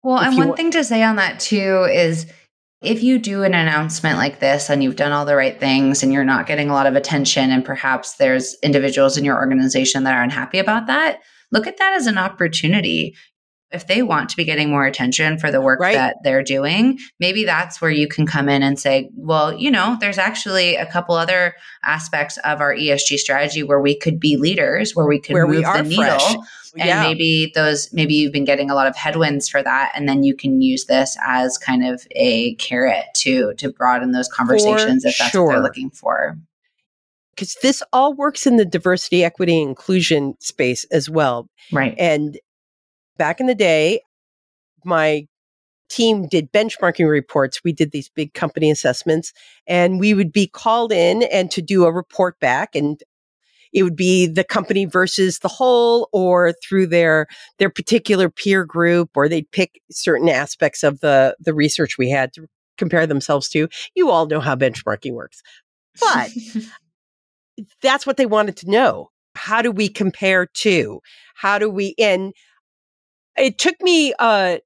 well, 0.03 0.19
and 0.19 0.37
one 0.37 0.55
thing 0.55 0.71
to 0.71 0.83
say 0.83 1.01
on 1.03 1.15
that 1.15 1.39
too 1.39 1.87
is 1.91 2.25
if 2.81 3.01
you 3.01 3.17
do 3.17 3.43
an 3.43 3.53
announcement 3.53 4.17
like 4.17 4.39
this 4.39 4.69
and 4.69 4.83
you've 4.83 4.97
done 4.97 5.13
all 5.13 5.25
the 5.25 5.37
right 5.37 5.57
things 5.57 6.03
and 6.03 6.11
you're 6.11 6.25
not 6.25 6.45
getting 6.45 6.69
a 6.69 6.73
lot 6.73 6.85
of 6.85 6.95
attention, 6.95 7.49
and 7.49 7.63
perhaps 7.63 8.15
there's 8.15 8.55
individuals 8.61 9.17
in 9.17 9.23
your 9.23 9.37
organization 9.37 10.03
that 10.03 10.13
are 10.13 10.21
unhappy 10.23 10.59
about 10.59 10.87
that, 10.87 11.21
look 11.51 11.65
at 11.65 11.77
that 11.77 11.93
as 11.93 12.07
an 12.07 12.17
opportunity. 12.17 13.15
If 13.73 13.87
they 13.87 14.03
want 14.03 14.29
to 14.29 14.37
be 14.37 14.45
getting 14.45 14.69
more 14.69 14.85
attention 14.85 15.37
for 15.37 15.51
the 15.51 15.61
work 15.61 15.79
right. 15.79 15.95
that 15.95 16.17
they're 16.23 16.43
doing, 16.43 16.99
maybe 17.19 17.43
that's 17.43 17.81
where 17.81 17.91
you 17.91 18.07
can 18.07 18.25
come 18.25 18.47
in 18.47 18.63
and 18.63 18.79
say, 18.79 19.09
well, 19.15 19.53
you 19.53 19.71
know, 19.71 19.97
there's 19.99 20.17
actually 20.17 20.75
a 20.75 20.85
couple 20.85 21.15
other 21.15 21.55
aspects 21.83 22.37
of 22.45 22.61
our 22.61 22.75
ESG 22.75 23.17
strategy 23.17 23.63
where 23.63 23.81
we 23.81 23.97
could 23.97 24.19
be 24.19 24.37
leaders, 24.37 24.95
where 24.95 25.07
we 25.07 25.19
could 25.19 25.33
where 25.33 25.47
move 25.47 25.57
we 25.57 25.63
the 25.63 25.83
needle. 25.83 26.19
Fresh 26.19 26.35
and 26.75 26.87
yeah. 26.87 27.03
maybe 27.03 27.51
those 27.53 27.91
maybe 27.93 28.13
you've 28.13 28.33
been 28.33 28.45
getting 28.45 28.69
a 28.69 28.75
lot 28.75 28.87
of 28.87 28.95
headwinds 28.95 29.47
for 29.47 29.61
that 29.61 29.91
and 29.95 30.07
then 30.07 30.23
you 30.23 30.35
can 30.35 30.61
use 30.61 30.85
this 30.85 31.17
as 31.25 31.57
kind 31.57 31.85
of 31.85 32.05
a 32.11 32.55
carrot 32.55 33.05
to 33.13 33.53
to 33.55 33.71
broaden 33.71 34.11
those 34.11 34.27
conversations 34.27 35.03
for 35.03 35.09
if 35.09 35.17
that's 35.17 35.31
sure. 35.31 35.45
what 35.45 35.53
they're 35.53 35.63
looking 35.63 35.89
for 35.89 36.37
because 37.35 37.55
this 37.61 37.83
all 37.91 38.13
works 38.13 38.45
in 38.47 38.57
the 38.57 38.65
diversity 38.65 39.23
equity 39.23 39.61
inclusion 39.61 40.35
space 40.39 40.83
as 40.85 41.09
well 41.09 41.47
right 41.71 41.95
and 41.97 42.39
back 43.17 43.39
in 43.39 43.47
the 43.47 43.55
day 43.55 44.01
my 44.85 45.27
team 45.89 46.27
did 46.27 46.51
benchmarking 46.51 47.09
reports. 47.09 47.63
We 47.63 47.73
did 47.73 47.91
these 47.91 48.09
big 48.09 48.33
company 48.33 48.71
assessments 48.71 49.31
and 49.67 49.99
we 49.99 50.13
would 50.13 50.31
be 50.31 50.47
called 50.47 50.91
in 50.91 51.23
and 51.23 51.51
to 51.51 51.61
do 51.61 51.85
a 51.85 51.91
report 51.91 52.39
back 52.39 52.75
and 52.75 53.01
it 53.73 53.83
would 53.83 53.95
be 53.95 54.27
the 54.27 54.43
company 54.43 54.85
versus 54.85 55.39
the 55.39 55.47
whole 55.47 56.07
or 56.11 56.53
through 56.63 56.87
their 56.87 57.27
their 57.57 57.69
particular 57.69 58.29
peer 58.29 58.65
group 58.65 59.09
or 59.15 59.27
they'd 59.27 59.49
pick 59.51 59.81
certain 59.91 60.29
aspects 60.29 60.83
of 60.83 60.99
the 60.99 61.35
the 61.39 61.53
research 61.53 61.97
we 61.97 62.09
had 62.09 62.33
to 62.33 62.47
compare 62.77 63.05
themselves 63.07 63.49
to. 63.49 63.67
You 63.95 64.09
all 64.09 64.25
know 64.25 64.39
how 64.39 64.55
benchmarking 64.55 65.13
works. 65.13 65.41
But 65.99 66.31
that's 67.81 68.05
what 68.05 68.17
they 68.17 68.25
wanted 68.25 68.57
to 68.57 68.69
know. 68.69 69.09
How 69.35 69.61
do 69.61 69.71
we 69.71 69.89
compare 69.89 70.45
to? 70.45 70.99
How 71.35 71.57
do 71.57 71.69
we 71.69 71.95
and 71.97 72.33
it 73.37 73.57
took 73.57 73.75
me 73.81 74.13
uh 74.19 74.57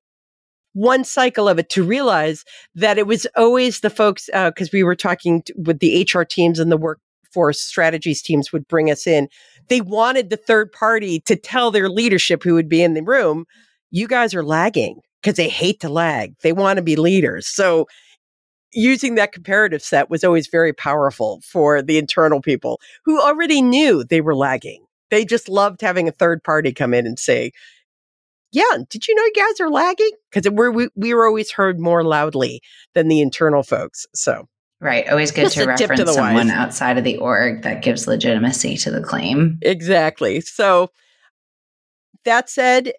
one 0.73 1.03
cycle 1.03 1.49
of 1.49 1.57
it 1.57 1.69
to 1.69 1.83
realize 1.83 2.45
that 2.75 2.99
it 2.99 3.07
was 3.07 3.25
always 3.35 3.79
the 3.79 3.89
folks 3.89 4.27
because 4.27 4.67
uh, 4.67 4.73
we 4.73 4.83
were 4.83 4.95
talking 4.95 5.41
to, 5.41 5.53
with 5.57 5.79
the 5.79 6.07
hr 6.13 6.21
teams 6.21 6.59
and 6.59 6.71
the 6.71 6.77
workforce 6.77 7.59
strategies 7.61 8.21
teams 8.21 8.53
would 8.53 8.67
bring 8.67 8.91
us 8.91 9.07
in, 9.07 9.27
they 9.69 9.81
wanted 9.81 10.29
the 10.29 10.37
third 10.37 10.71
party 10.71 11.19
to 11.21 11.35
tell 11.35 11.71
their 11.71 11.89
leadership 11.89 12.43
who 12.43 12.53
would 12.53 12.69
be 12.69 12.83
in 12.83 12.93
the 12.93 13.01
room, 13.01 13.45
you 13.89 14.07
guys 14.07 14.35
are 14.35 14.43
lagging 14.43 14.99
because 15.21 15.35
they 15.35 15.49
hate 15.49 15.79
to 15.79 15.89
lag. 15.89 16.35
They 16.43 16.53
want 16.53 16.77
to 16.77 16.83
be 16.83 16.95
leaders. 16.95 17.47
So 17.47 17.87
using 18.71 19.15
that 19.15 19.31
comparative 19.31 19.81
set 19.81 20.09
was 20.09 20.23
always 20.23 20.47
very 20.47 20.73
powerful 20.73 21.41
for 21.43 21.81
the 21.81 21.97
internal 21.97 22.41
people 22.41 22.79
who 23.03 23.19
already 23.19 23.61
knew 23.63 24.03
they 24.03 24.21
were 24.21 24.35
lagging. 24.35 24.85
They 25.09 25.25
just 25.25 25.49
loved 25.49 25.81
having 25.81 26.07
a 26.07 26.11
third 26.11 26.43
party 26.43 26.71
come 26.71 26.93
in 26.93 27.07
and 27.07 27.17
say, 27.17 27.51
yeah, 28.57 28.77
did 28.89 29.07
you 29.07 29.13
know 29.13 29.23
you 29.23 29.33
guys 29.35 29.59
are 29.61 29.69
lagging? 29.69 30.09
Because 30.31 30.51
we 30.51 30.89
we 30.95 31.13
were 31.13 31.27
always 31.27 31.51
heard 31.51 31.79
more 31.79 32.03
loudly 32.03 32.61
than 32.95 33.07
the 33.07 33.21
internal 33.21 33.61
folks. 33.61 34.07
So 34.15 34.47
Right. 34.79 35.07
Always 35.09 35.31
good 35.31 35.49
to 35.51 35.65
reference 35.65 36.01
to 36.01 36.13
someone 36.13 36.47
wise. 36.49 36.55
outside 36.55 36.97
of 36.99 37.03
the 37.03 37.17
org 37.17 37.63
that 37.63 37.81
gives 37.81 38.07
legitimacy 38.07 38.77
to 38.77 38.91
the 38.91 39.01
claim. 39.01 39.57
Exactly. 39.63 40.41
So 40.41 40.91
that 42.25 42.47
said, 42.47 42.93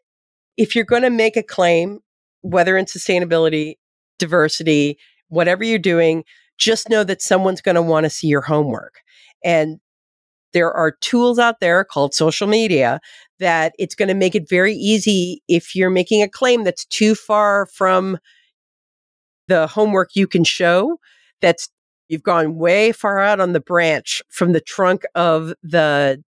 if 0.57 0.75
you're 0.75 0.85
going 0.85 1.03
to 1.03 1.11
make 1.11 1.37
a 1.37 1.43
claim, 1.43 2.01
whether 2.41 2.77
in 2.77 2.87
sustainability, 2.87 3.75
diversity, 4.19 4.99
whatever 5.29 5.63
you're 5.63 5.79
doing, 5.79 6.25
just 6.59 6.89
know 6.89 7.05
that 7.05 7.23
someone's 7.23 7.61
going 7.61 7.77
to 7.77 7.83
want 7.83 8.05
to 8.05 8.11
see 8.11 8.27
your 8.27 8.41
homework. 8.41 8.95
And 9.45 9.79
there 10.53 10.73
are 10.73 10.93
tools 11.01 11.39
out 11.39 11.61
there 11.61 11.85
called 11.85 12.15
social 12.15 12.47
media 12.47 13.01
that 13.39 13.73
it's 13.79 13.95
going 13.95 14.09
to 14.09 14.15
make 14.15 14.35
it 14.35 14.49
very 14.49 14.75
easy 14.75 15.43
if 15.49 15.75
you're 15.75 15.91
making 15.91 16.23
a 16.23 16.29
claim 16.29 16.65
that's 16.65 16.85
too 16.87 17.15
far 17.15 17.67
from 17.67 18.19
the 19.47 19.67
homework 19.67 20.11
you 20.15 20.27
can 20.27 20.45
show 20.45 20.99
that's 21.41 21.69
you've 22.09 22.23
gone 22.23 22.57
way 22.57 22.93
far 22.93 23.19
out 23.19 23.41
on 23.41 23.53
the 23.53 23.61
branch 23.61 24.23
from 24.31 24.53
the 24.53 24.61
trunk 24.61 25.03
of 25.15 25.53
the 25.63 26.23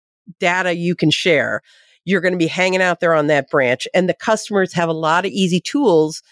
data 0.40 0.74
you 0.74 0.94
can 0.94 1.10
share 1.10 1.62
you're 2.06 2.20
going 2.20 2.32
to 2.32 2.38
be 2.38 2.46
hanging 2.46 2.80
out 2.80 3.00
there 3.00 3.12
on 3.12 3.26
that 3.26 3.50
branch. 3.50 3.86
And 3.92 4.08
the 4.08 4.14
customers 4.14 4.72
have 4.72 4.88
a 4.88 4.94
lot 4.94 5.26
of 5.26 5.32
easy 5.32 5.60
tools 5.60 6.22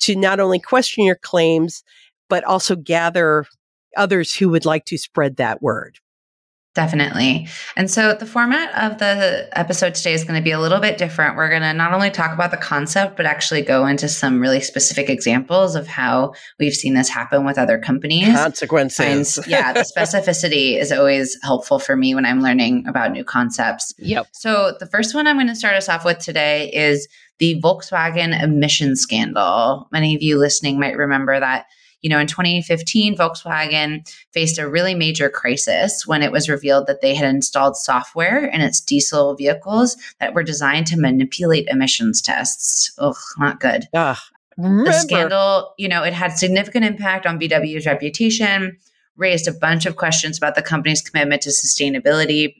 to 0.00 0.16
not 0.16 0.40
only 0.40 0.58
question 0.58 1.04
your 1.04 1.16
claims 1.22 1.84
but 2.28 2.44
also 2.44 2.76
gather 2.76 3.44
others 3.96 4.34
who 4.34 4.48
would 4.48 4.64
like 4.64 4.84
to 4.86 4.98
spread 4.98 5.36
that 5.36 5.62
word 5.62 5.98
Definitely. 6.78 7.48
And 7.74 7.90
so 7.90 8.14
the 8.14 8.24
format 8.24 8.72
of 8.80 8.98
the 8.98 9.48
episode 9.50 9.96
today 9.96 10.12
is 10.12 10.22
going 10.22 10.38
to 10.38 10.44
be 10.44 10.52
a 10.52 10.60
little 10.60 10.78
bit 10.78 10.96
different. 10.96 11.36
We're 11.36 11.48
going 11.48 11.62
to 11.62 11.72
not 11.72 11.92
only 11.92 12.08
talk 12.08 12.32
about 12.32 12.52
the 12.52 12.56
concept, 12.56 13.16
but 13.16 13.26
actually 13.26 13.62
go 13.62 13.84
into 13.84 14.08
some 14.08 14.40
really 14.40 14.60
specific 14.60 15.10
examples 15.10 15.74
of 15.74 15.88
how 15.88 16.34
we've 16.60 16.72
seen 16.72 16.94
this 16.94 17.08
happen 17.08 17.44
with 17.44 17.58
other 17.58 17.78
companies. 17.78 18.32
Consequences. 18.32 19.40
yeah, 19.48 19.72
the 19.72 19.80
specificity 19.80 20.76
is 20.80 20.92
always 20.92 21.36
helpful 21.42 21.80
for 21.80 21.96
me 21.96 22.14
when 22.14 22.24
I'm 22.24 22.42
learning 22.42 22.86
about 22.86 23.10
new 23.10 23.24
concepts. 23.24 23.92
Yep. 23.98 24.28
So 24.30 24.76
the 24.78 24.86
first 24.86 25.16
one 25.16 25.26
I'm 25.26 25.34
going 25.34 25.48
to 25.48 25.56
start 25.56 25.74
us 25.74 25.88
off 25.88 26.04
with 26.04 26.20
today 26.20 26.70
is 26.72 27.08
the 27.38 27.60
Volkswagen 27.60 28.40
emission 28.40 28.94
scandal. 28.94 29.88
Many 29.90 30.14
of 30.14 30.22
you 30.22 30.38
listening 30.38 30.78
might 30.78 30.96
remember 30.96 31.40
that 31.40 31.66
you 32.02 32.10
know, 32.10 32.18
in 32.18 32.26
2015, 32.26 33.16
Volkswagen 33.16 34.08
faced 34.32 34.58
a 34.58 34.68
really 34.68 34.94
major 34.94 35.28
crisis 35.28 36.06
when 36.06 36.22
it 36.22 36.30
was 36.30 36.48
revealed 36.48 36.86
that 36.86 37.00
they 37.00 37.14
had 37.14 37.28
installed 37.28 37.76
software 37.76 38.46
in 38.46 38.60
its 38.60 38.80
diesel 38.80 39.34
vehicles 39.34 39.96
that 40.20 40.34
were 40.34 40.42
designed 40.44 40.86
to 40.88 41.00
manipulate 41.00 41.66
emissions 41.68 42.22
tests. 42.22 42.92
Ugh, 42.98 43.16
not 43.38 43.60
good. 43.60 43.88
Ugh. 43.94 44.16
The 44.56 44.92
scandal, 44.92 45.72
you 45.78 45.88
know, 45.88 46.02
it 46.02 46.12
had 46.12 46.32
significant 46.32 46.84
impact 46.84 47.26
on 47.26 47.38
VW's 47.38 47.86
reputation, 47.86 48.76
raised 49.16 49.46
a 49.46 49.52
bunch 49.52 49.86
of 49.86 49.94
questions 49.94 50.36
about 50.36 50.56
the 50.56 50.62
company's 50.62 51.00
commitment 51.00 51.42
to 51.42 51.50
sustainability, 51.50 52.54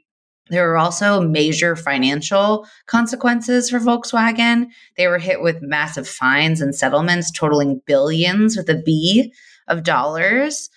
there 0.51 0.69
were 0.69 0.79
also 0.79 1.21
major 1.21 1.77
financial 1.77 2.67
consequences 2.87 3.71
for 3.71 3.79
Volkswagen. 3.79 4.67
They 4.97 5.07
were 5.07 5.19
hit 5.19 5.43
with 5.43 5.63
massive 5.63 6.09
fines 6.09 6.61
and 6.61 6.75
settlements 6.75 7.31
totaling 7.31 7.81
billions 7.87 8.57
with 8.57 8.69
a 8.69 8.83
B 8.85 9.33
of 9.67 9.85
dollars. 9.85 10.71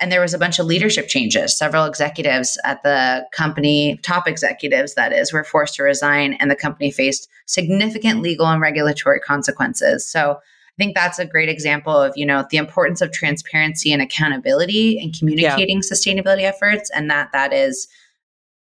And 0.00 0.10
there 0.10 0.20
was 0.20 0.34
a 0.34 0.38
bunch 0.38 0.58
of 0.58 0.66
leadership 0.66 1.06
changes. 1.06 1.56
Several 1.56 1.84
executives 1.84 2.58
at 2.64 2.82
the 2.82 3.24
company, 3.32 4.00
top 4.02 4.26
executives 4.26 4.94
that 4.94 5.12
is, 5.12 5.32
were 5.32 5.44
forced 5.44 5.76
to 5.76 5.84
resign, 5.84 6.34
and 6.34 6.50
the 6.50 6.56
company 6.56 6.90
faced 6.90 7.28
significant 7.46 8.20
legal 8.20 8.46
and 8.46 8.60
regulatory 8.60 9.20
consequences. 9.20 10.04
So 10.10 10.32
I 10.32 10.76
think 10.76 10.96
that's 10.96 11.20
a 11.20 11.26
great 11.26 11.48
example 11.48 11.96
of, 11.96 12.14
you 12.16 12.26
know, 12.26 12.44
the 12.50 12.56
importance 12.56 13.00
of 13.00 13.12
transparency 13.12 13.92
and 13.92 14.02
accountability 14.02 14.98
and 14.98 15.16
communicating 15.16 15.76
yeah. 15.76 15.82
sustainability 15.82 16.42
efforts, 16.42 16.90
and 16.90 17.08
that 17.10 17.30
that 17.32 17.52
is 17.52 17.86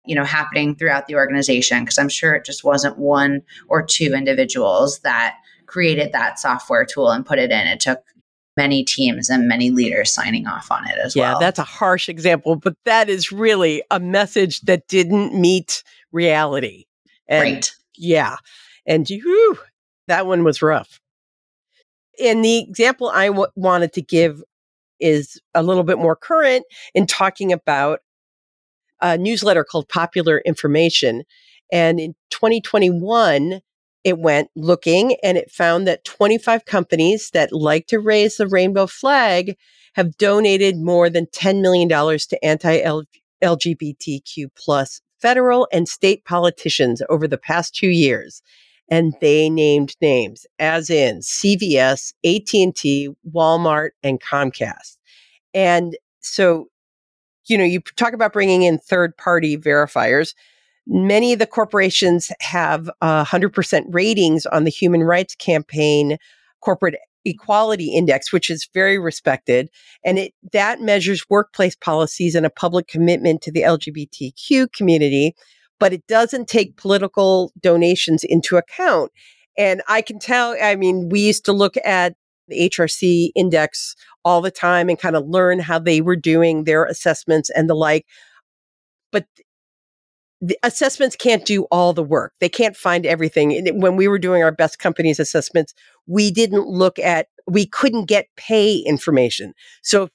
you 0.05 0.15
know 0.15 0.23
happening 0.23 0.75
throughout 0.75 1.07
the 1.07 1.15
organization 1.15 1.83
because 1.83 1.97
i'm 1.97 2.09
sure 2.09 2.33
it 2.33 2.45
just 2.45 2.63
wasn't 2.63 2.97
one 2.97 3.41
or 3.67 3.83
two 3.83 4.13
individuals 4.13 4.99
that 4.99 5.35
created 5.65 6.11
that 6.11 6.39
software 6.39 6.85
tool 6.85 7.11
and 7.11 7.25
put 7.25 7.39
it 7.39 7.51
in 7.51 7.67
it 7.67 7.79
took 7.79 8.03
many 8.59 8.83
teams 8.83 9.29
and 9.29 9.47
many 9.47 9.71
leaders 9.71 10.13
signing 10.13 10.45
off 10.45 10.69
on 10.69 10.85
it 10.85 10.97
as 11.01 11.15
yeah, 11.15 11.31
well. 11.31 11.33
Yeah, 11.33 11.47
that's 11.47 11.59
a 11.59 11.63
harsh 11.63 12.09
example, 12.09 12.57
but 12.57 12.75
that 12.83 13.07
is 13.07 13.31
really 13.31 13.81
a 13.89 14.01
message 14.01 14.59
that 14.61 14.85
didn't 14.89 15.33
meet 15.33 15.81
reality. 16.11 16.85
And 17.29 17.41
right. 17.41 17.71
Yeah. 17.95 18.35
And 18.85 19.09
you, 19.09 19.57
that 20.07 20.25
one 20.25 20.43
was 20.43 20.61
rough. 20.61 20.99
And 22.21 22.43
the 22.43 22.59
example 22.59 23.09
I 23.09 23.27
w- 23.27 23.47
wanted 23.55 23.93
to 23.93 24.01
give 24.01 24.43
is 24.99 25.39
a 25.55 25.63
little 25.63 25.83
bit 25.83 25.97
more 25.97 26.17
current 26.17 26.65
in 26.93 27.07
talking 27.07 27.53
about 27.53 28.01
a 29.01 29.17
newsletter 29.17 29.63
called 29.63 29.89
Popular 29.89 30.39
Information. 30.45 31.23
And 31.71 31.99
in 31.99 32.15
2021, 32.29 33.61
it 34.03 34.17
went 34.17 34.49
looking 34.55 35.15
and 35.23 35.37
it 35.37 35.51
found 35.51 35.87
that 35.87 36.05
25 36.05 36.65
companies 36.65 37.31
that 37.33 37.51
like 37.51 37.87
to 37.87 37.99
raise 37.99 38.37
the 38.37 38.47
rainbow 38.47 38.87
flag 38.87 39.55
have 39.93 40.17
donated 40.17 40.77
more 40.77 41.09
than 41.09 41.25
$10 41.27 41.61
million 41.61 41.89
to 41.89 42.45
anti 42.45 42.81
LGBTQ 43.43 44.47
plus 44.57 45.01
federal 45.21 45.67
and 45.71 45.87
state 45.87 46.23
politicians 46.25 47.01
over 47.09 47.27
the 47.27 47.37
past 47.37 47.75
two 47.75 47.89
years. 47.89 48.41
And 48.89 49.13
they 49.21 49.49
named 49.49 49.95
names 50.01 50.47
as 50.57 50.89
in 50.89 51.19
CVS, 51.19 52.13
AT&T, 52.25 53.09
Walmart, 53.31 53.89
and 54.01 54.19
Comcast. 54.19 54.97
And 55.53 55.95
so 56.21 56.67
you 57.49 57.57
know, 57.57 57.63
you 57.63 57.81
talk 57.95 58.13
about 58.13 58.33
bringing 58.33 58.63
in 58.63 58.77
third 58.77 59.15
party 59.17 59.57
verifiers. 59.57 60.33
Many 60.87 61.33
of 61.33 61.39
the 61.39 61.47
corporations 61.47 62.31
have 62.39 62.89
uh, 63.01 63.23
100% 63.25 63.83
ratings 63.89 64.45
on 64.45 64.63
the 64.63 64.71
Human 64.71 65.03
Rights 65.03 65.35
Campaign 65.35 66.17
Corporate 66.61 66.95
Equality 67.25 67.93
Index, 67.93 68.31
which 68.31 68.49
is 68.49 68.67
very 68.73 68.97
respected. 68.97 69.69
And 70.03 70.17
it, 70.17 70.33
that 70.51 70.81
measures 70.81 71.29
workplace 71.29 71.75
policies 71.75 72.33
and 72.33 72.45
a 72.45 72.49
public 72.49 72.87
commitment 72.87 73.41
to 73.43 73.51
the 73.51 73.61
LGBTQ 73.61 74.71
community, 74.71 75.35
but 75.79 75.93
it 75.93 76.05
doesn't 76.07 76.47
take 76.47 76.77
political 76.77 77.51
donations 77.59 78.23
into 78.23 78.57
account. 78.57 79.11
And 79.57 79.81
I 79.87 80.01
can 80.01 80.19
tell, 80.19 80.55
I 80.61 80.75
mean, 80.75 81.09
we 81.09 81.19
used 81.19 81.45
to 81.45 81.53
look 81.53 81.75
at 81.83 82.15
the 82.49 82.69
HRC 82.69 83.31
index 83.35 83.95
all 84.25 84.41
the 84.41 84.51
time 84.51 84.89
and 84.89 84.99
kind 84.99 85.15
of 85.15 85.27
learn 85.27 85.59
how 85.59 85.79
they 85.79 86.01
were 86.01 86.15
doing 86.15 86.63
their 86.65 86.85
assessments 86.85 87.49
and 87.49 87.69
the 87.69 87.75
like. 87.75 88.05
But 89.11 89.25
the 90.41 90.57
assessments 90.63 91.15
can't 91.15 91.45
do 91.45 91.63
all 91.65 91.93
the 91.93 92.03
work. 92.03 92.33
They 92.39 92.49
can't 92.49 92.75
find 92.75 93.05
everything. 93.05 93.79
When 93.79 93.95
we 93.95 94.07
were 94.07 94.19
doing 94.19 94.43
our 94.43 94.51
best 94.51 94.79
companies 94.79 95.19
assessments, 95.19 95.73
we 96.07 96.31
didn't 96.31 96.67
look 96.67 96.97
at, 96.99 97.27
we 97.47 97.65
couldn't 97.65 98.05
get 98.05 98.27
pay 98.37 98.77
information. 98.77 99.53
So 99.81 100.09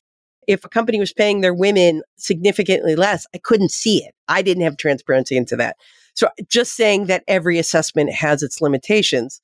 if 0.46 0.64
a 0.64 0.68
company 0.68 0.98
was 0.98 1.12
paying 1.12 1.40
their 1.40 1.54
women 1.54 2.02
significantly 2.16 2.96
less, 2.96 3.26
I 3.34 3.38
couldn't 3.38 3.70
see 3.70 4.04
it. 4.04 4.14
I 4.28 4.42
didn't 4.42 4.62
have 4.62 4.76
transparency 4.76 5.36
into 5.36 5.56
that. 5.56 5.76
So 6.14 6.28
just 6.48 6.74
saying 6.74 7.06
that 7.06 7.24
every 7.26 7.58
assessment 7.58 8.12
has 8.12 8.42
its 8.42 8.60
limitations. 8.60 9.40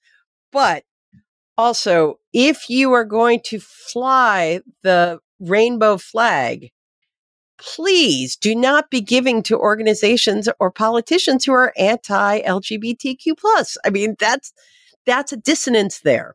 But 0.52 0.84
also, 1.60 2.18
if 2.32 2.70
you 2.70 2.92
are 2.92 3.04
going 3.04 3.40
to 3.44 3.60
fly 3.60 4.60
the 4.82 5.20
rainbow 5.38 5.98
flag, 5.98 6.70
please 7.58 8.34
do 8.34 8.54
not 8.54 8.90
be 8.90 9.02
giving 9.02 9.42
to 9.42 9.58
organizations 9.58 10.48
or 10.58 10.70
politicians 10.70 11.44
who 11.44 11.52
are 11.52 11.74
anti-LGBTQ 11.76 13.36
plus. 13.38 13.76
I 13.84 13.90
mean, 13.90 14.16
that's 14.18 14.52
that's 15.04 15.32
a 15.32 15.36
dissonance 15.36 16.00
there. 16.00 16.34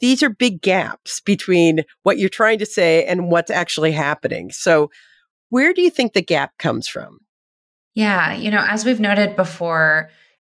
These 0.00 0.22
are 0.22 0.30
big 0.30 0.60
gaps 0.60 1.20
between 1.22 1.84
what 2.02 2.18
you're 2.18 2.28
trying 2.28 2.58
to 2.58 2.66
say 2.66 3.04
and 3.04 3.30
what's 3.30 3.50
actually 3.50 3.92
happening. 3.92 4.50
So, 4.52 4.90
where 5.48 5.72
do 5.72 5.80
you 5.80 5.90
think 5.90 6.12
the 6.12 6.22
gap 6.22 6.52
comes 6.58 6.86
from? 6.86 7.20
Yeah, 7.94 8.34
you 8.34 8.50
know, 8.50 8.64
as 8.68 8.84
we've 8.84 9.00
noted 9.00 9.36
before, 9.36 10.10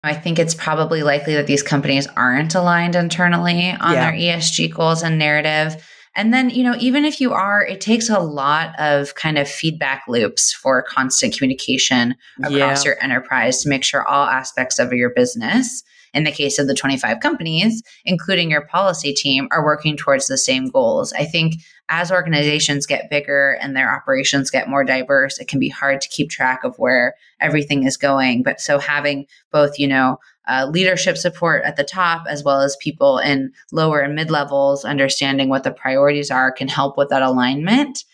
I 0.09 0.15
think 0.15 0.39
it's 0.39 0.55
probably 0.55 1.03
likely 1.03 1.35
that 1.35 1.47
these 1.47 1.63
companies 1.63 2.07
aren't 2.17 2.55
aligned 2.55 2.97
internally 2.97 3.71
on 3.71 3.95
yeah. 3.95 4.11
their 4.11 4.19
ESG 4.19 4.75
goals 4.75 5.03
and 5.03 5.19
narrative. 5.19 5.85
And 6.17 6.35
then, 6.35 6.51
you 6.51 6.65
know, 6.65 6.75
even 6.81 7.05
if 7.05 7.21
you 7.21 7.33
are, 7.33 7.65
it 7.65 7.81
takes 7.81 8.09
a 8.09 8.19
lot 8.19 8.75
of 8.81 9.15
kind 9.15 9.39
of 9.39 9.49
feedback 9.49 10.03
loops 10.09 10.53
for 10.53 10.83
constant 10.83 11.37
communication 11.37 12.17
across 12.43 12.85
yeah. 12.85 12.91
your 12.91 13.03
enterprise 13.03 13.63
to 13.63 13.69
make 13.69 13.85
sure 13.85 14.05
all 14.05 14.27
aspects 14.27 14.81
of 14.81 14.93
your 14.93 15.11
business 15.11 15.85
in 16.15 16.25
the 16.25 16.33
case 16.33 16.59
of 16.59 16.67
the 16.67 16.75
25 16.75 17.21
companies, 17.21 17.83
including 18.05 18.51
your 18.51 18.67
policy 18.67 19.13
team, 19.13 19.49
are 19.51 19.65
working 19.65 19.97
towards 19.97 20.27
the 20.27 20.39
same 20.39 20.69
goals. 20.69 21.13
I 21.13 21.25
think 21.25 21.55
as 21.89 22.13
organizations 22.13 22.87
get 22.87 23.11
bigger 23.11 23.59
and 23.61 23.75
their 23.75 23.95
operations 23.95 24.51
get 24.51 24.69
more 24.69 24.85
diverse, 24.85 25.39
it 25.39 25.49
can 25.49 25.59
be 25.59 25.69
hard 25.69 26.01
to 26.01 26.09
keep 26.09 26.29
track 26.29 26.65
of 26.65 26.79
where 26.79 27.15
everything 27.41 27.85
is 27.85 27.97
going. 27.97 28.43
But 28.43 28.61
so 28.61 28.79
having 28.79 29.27
both, 29.51 29.79
you 29.79 29.89
know, 29.89 30.19
uh, 30.47 30.67
leadership 30.71 31.17
support 31.17 31.63
at 31.65 31.77
the 31.77 31.85
top 31.85 32.25
as 32.29 32.43
well 32.43 32.61
as 32.61 32.77
people 32.81 33.19
in 33.19 33.53
lower 33.71 34.01
and 34.01 34.15
mid 34.15 34.31
levels 34.31 34.85
understanding 34.85 35.49
what 35.49 35.63
the 35.63 35.71
priorities 35.71 36.31
are 36.31 36.51
can 36.51 36.69
help 36.69 36.97
with 36.97 37.11
that 37.11 37.23
alignment 37.23 38.05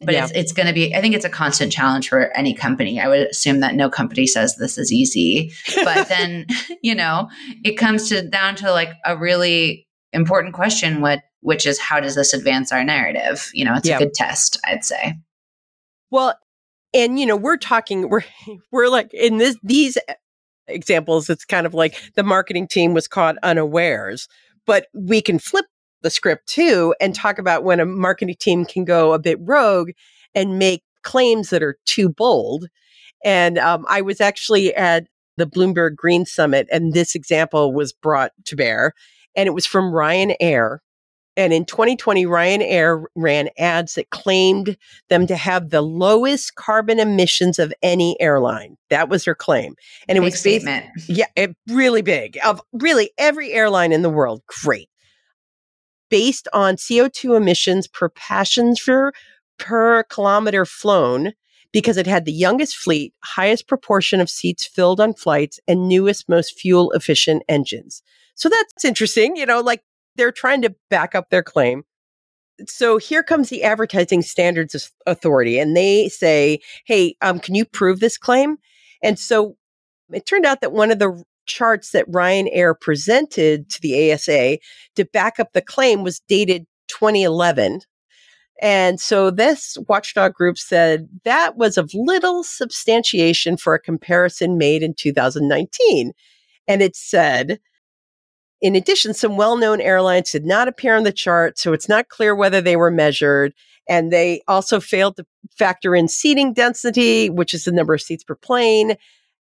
but 0.00 0.14
yeah. 0.14 0.24
it's, 0.24 0.32
it's 0.32 0.52
going 0.52 0.66
to 0.66 0.72
be 0.72 0.94
i 0.94 1.00
think 1.00 1.14
it's 1.14 1.24
a 1.24 1.30
constant 1.30 1.72
challenge 1.72 2.08
for 2.08 2.34
any 2.36 2.54
company 2.54 3.00
i 3.00 3.08
would 3.08 3.28
assume 3.28 3.60
that 3.60 3.74
no 3.74 3.88
company 3.88 4.26
says 4.26 4.56
this 4.56 4.78
is 4.78 4.92
easy 4.92 5.52
but 5.84 6.08
then 6.08 6.46
you 6.82 6.94
know 6.94 7.28
it 7.64 7.76
comes 7.76 8.08
to 8.08 8.26
down 8.28 8.54
to 8.54 8.70
like 8.70 8.90
a 9.04 9.16
really 9.16 9.86
important 10.12 10.54
question 10.54 11.00
what 11.00 11.20
which 11.40 11.66
is 11.66 11.78
how 11.78 12.00
does 12.00 12.14
this 12.14 12.34
advance 12.34 12.72
our 12.72 12.84
narrative 12.84 13.50
you 13.54 13.64
know 13.64 13.74
it's 13.74 13.88
yeah. 13.88 13.96
a 13.96 13.98
good 13.98 14.14
test 14.14 14.58
i'd 14.66 14.84
say 14.84 15.14
well 16.10 16.34
and 16.92 17.18
you 17.20 17.26
know 17.26 17.36
we're 17.36 17.56
talking 17.56 18.08
we're 18.08 18.24
we're 18.72 18.88
like 18.88 19.12
in 19.14 19.38
this 19.38 19.56
these 19.62 19.98
examples 20.66 21.28
it's 21.28 21.44
kind 21.44 21.66
of 21.66 21.74
like 21.74 22.00
the 22.14 22.22
marketing 22.22 22.66
team 22.66 22.94
was 22.94 23.08
caught 23.08 23.36
unawares 23.42 24.28
but 24.66 24.86
we 24.94 25.20
can 25.20 25.38
flip 25.38 25.66
the 26.02 26.10
script 26.10 26.48
too 26.48 26.94
and 27.00 27.14
talk 27.14 27.38
about 27.38 27.64
when 27.64 27.80
a 27.80 27.86
marketing 27.86 28.36
team 28.38 28.64
can 28.64 28.84
go 28.84 29.12
a 29.12 29.18
bit 29.18 29.38
rogue 29.40 29.90
and 30.34 30.58
make 30.58 30.82
claims 31.02 31.50
that 31.50 31.62
are 31.62 31.76
too 31.86 32.08
bold. 32.08 32.66
And 33.24 33.58
um, 33.58 33.84
I 33.88 34.00
was 34.00 34.20
actually 34.20 34.74
at 34.74 35.06
the 35.36 35.46
Bloomberg 35.46 35.96
Green 35.96 36.26
Summit, 36.26 36.68
and 36.70 36.92
this 36.92 37.14
example 37.14 37.72
was 37.72 37.92
brought 37.92 38.32
to 38.46 38.56
bear, 38.56 38.92
and 39.34 39.46
it 39.46 39.52
was 39.52 39.66
from 39.66 39.92
Ryanair. 39.92 40.78
And 41.36 41.52
in 41.52 41.64
2020, 41.64 42.26
Ryanair 42.26 43.04
ran 43.14 43.48
ads 43.56 43.94
that 43.94 44.10
claimed 44.10 44.76
them 45.08 45.26
to 45.28 45.36
have 45.36 45.70
the 45.70 45.80
lowest 45.80 46.56
carbon 46.56 46.98
emissions 46.98 47.58
of 47.58 47.72
any 47.82 48.20
airline. 48.20 48.76
That 48.90 49.08
was 49.08 49.24
their 49.24 49.36
claim. 49.36 49.74
And 50.08 50.18
it 50.18 50.20
big 50.20 50.32
was 50.32 50.40
statement. 50.40 50.86
yeah, 51.08 51.26
it, 51.36 51.56
really 51.68 52.02
big. 52.02 52.38
Of 52.44 52.60
really 52.72 53.12
every 53.16 53.52
airline 53.52 53.92
in 53.92 54.02
the 54.02 54.10
world, 54.10 54.42
great 54.62 54.90
based 56.10 56.48
on 56.52 56.76
CO2 56.76 57.36
emissions 57.36 57.86
per 57.86 58.08
passenger 58.08 59.12
per 59.58 60.02
kilometer 60.04 60.64
flown 60.64 61.32
because 61.72 61.96
it 61.96 62.06
had 62.06 62.24
the 62.24 62.32
youngest 62.32 62.76
fleet, 62.76 63.14
highest 63.22 63.68
proportion 63.68 64.20
of 64.20 64.28
seats 64.28 64.66
filled 64.66 65.00
on 65.00 65.14
flights, 65.14 65.60
and 65.68 65.88
newest, 65.88 66.28
most 66.28 66.58
fuel 66.58 66.90
efficient 66.92 67.42
engines. 67.48 68.02
So 68.34 68.48
that's 68.48 68.84
interesting. 68.84 69.36
You 69.36 69.46
know, 69.46 69.60
like 69.60 69.82
they're 70.16 70.32
trying 70.32 70.62
to 70.62 70.74
back 70.88 71.14
up 71.14 71.30
their 71.30 71.42
claim. 71.42 71.84
So 72.66 72.98
here 72.98 73.22
comes 73.22 73.48
the 73.48 73.62
Advertising 73.62 74.22
Standards 74.22 74.92
Authority, 75.06 75.58
and 75.58 75.76
they 75.76 76.08
say, 76.08 76.60
Hey, 76.84 77.14
um, 77.22 77.38
can 77.38 77.54
you 77.54 77.64
prove 77.64 78.00
this 78.00 78.18
claim? 78.18 78.56
And 79.02 79.18
so 79.18 79.56
it 80.12 80.26
turned 80.26 80.44
out 80.44 80.60
that 80.60 80.72
one 80.72 80.90
of 80.90 80.98
the 80.98 81.22
charts 81.50 81.90
that 81.90 82.10
Ryanair 82.10 82.74
presented 82.80 83.68
to 83.70 83.80
the 83.80 84.12
ASA 84.12 84.58
to 84.96 85.04
back 85.04 85.40
up 85.40 85.52
the 85.52 85.62
claim 85.62 86.02
was 86.02 86.20
dated 86.28 86.66
2011. 86.88 87.80
And 88.62 89.00
so 89.00 89.30
this 89.30 89.78
watchdog 89.88 90.34
group 90.34 90.58
said 90.58 91.08
that 91.24 91.56
was 91.56 91.78
of 91.78 91.90
little 91.94 92.44
substantiation 92.44 93.56
for 93.56 93.74
a 93.74 93.80
comparison 93.80 94.58
made 94.58 94.82
in 94.82 94.94
2019. 94.94 96.12
And 96.68 96.82
it 96.82 96.94
said, 96.94 97.58
in 98.60 98.76
addition, 98.76 99.14
some 99.14 99.36
well 99.36 99.56
known 99.56 99.80
airlines 99.80 100.32
did 100.32 100.44
not 100.44 100.68
appear 100.68 100.94
on 100.94 101.04
the 101.04 101.12
chart, 101.12 101.58
so 101.58 101.72
it's 101.72 101.88
not 101.88 102.08
clear 102.08 102.34
whether 102.34 102.60
they 102.60 102.76
were 102.76 102.90
measured. 102.90 103.54
And 103.88 104.12
they 104.12 104.42
also 104.46 104.78
failed 104.78 105.16
to 105.16 105.26
factor 105.56 105.96
in 105.96 106.08
seating 106.08 106.52
density, 106.52 107.30
which 107.30 107.54
is 107.54 107.64
the 107.64 107.72
number 107.72 107.94
of 107.94 108.02
seats 108.02 108.22
per 108.22 108.34
plane, 108.34 108.96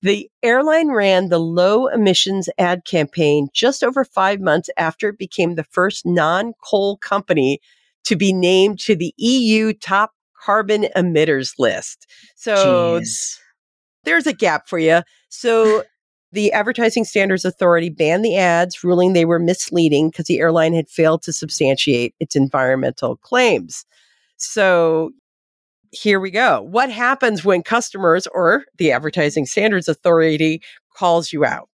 the 0.06 0.30
airline 0.44 0.92
ran 0.92 1.30
the 1.30 1.40
low 1.40 1.88
emissions 1.88 2.48
ad 2.60 2.86
campaign 2.86 3.48
just 3.54 3.84
over 3.84 4.06
five 4.06 4.40
months 4.40 4.70
after 4.78 5.10
it 5.10 5.18
became 5.18 5.56
the 5.56 5.64
first 5.64 6.06
non 6.06 6.54
coal 6.64 6.98
company 6.98 7.60
to 8.04 8.16
be 8.16 8.32
named 8.32 8.78
to 8.82 8.96
the 8.96 9.16
EU 9.18 9.74
top 9.74 10.12
carbon 10.40 10.86
emitters 10.96 11.54
list. 11.58 12.06
So 12.36 13.00
Jeez. 13.00 13.40
there's 14.04 14.28
a 14.28 14.34
gap 14.34 14.70
for 14.70 14.78
you. 14.78 15.02
So 15.30 15.82
the 16.32 16.52
Advertising 16.52 17.06
Standards 17.06 17.44
Authority 17.44 17.90
banned 17.90 18.24
the 18.24 18.38
ads, 18.38 18.84
ruling 18.84 19.14
they 19.14 19.26
were 19.26 19.40
misleading 19.40 20.12
because 20.12 20.28
the 20.28 20.40
airline 20.40 20.76
had 20.76 20.88
failed 20.88 21.24
to 21.24 21.34
substantiate 21.34 22.14
its 22.20 22.36
environmental 22.36 23.16
claims. 23.16 23.88
So 24.38 25.14
here 25.92 26.20
we 26.20 26.32
go. 26.32 26.62
What 26.62 26.92
happens 26.92 27.44
when 27.44 27.64
customers 27.64 28.28
or 28.28 28.66
the 28.78 28.92
Advertising 28.92 29.46
Standards 29.46 29.88
Authority 29.88 30.62
calls 30.96 31.32
you 31.32 31.46
out? 31.46 31.70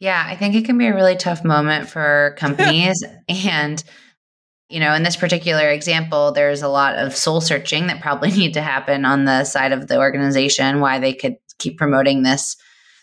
Yeah, 0.00 0.24
I 0.26 0.34
think 0.34 0.54
it 0.54 0.64
can 0.64 0.78
be 0.78 0.86
a 0.86 0.94
really 0.94 1.16
tough 1.16 1.44
moment 1.44 1.88
for 1.88 2.34
companies. 2.38 3.04
and, 3.28 3.82
you 4.68 4.80
know, 4.80 4.94
in 4.94 5.04
this 5.04 5.16
particular 5.16 5.68
example, 5.68 6.32
there's 6.32 6.62
a 6.62 6.68
lot 6.68 6.96
of 6.96 7.14
soul 7.14 7.40
searching 7.40 7.86
that 7.86 8.00
probably 8.00 8.30
need 8.36 8.54
to 8.54 8.62
happen 8.62 9.04
on 9.04 9.24
the 9.24 9.44
side 9.44 9.72
of 9.72 9.86
the 9.86 9.98
organization 9.98 10.80
why 10.80 10.98
they 10.98 11.14
could 11.14 11.36
keep 11.58 11.78
promoting 11.78 12.22
this 12.22 12.56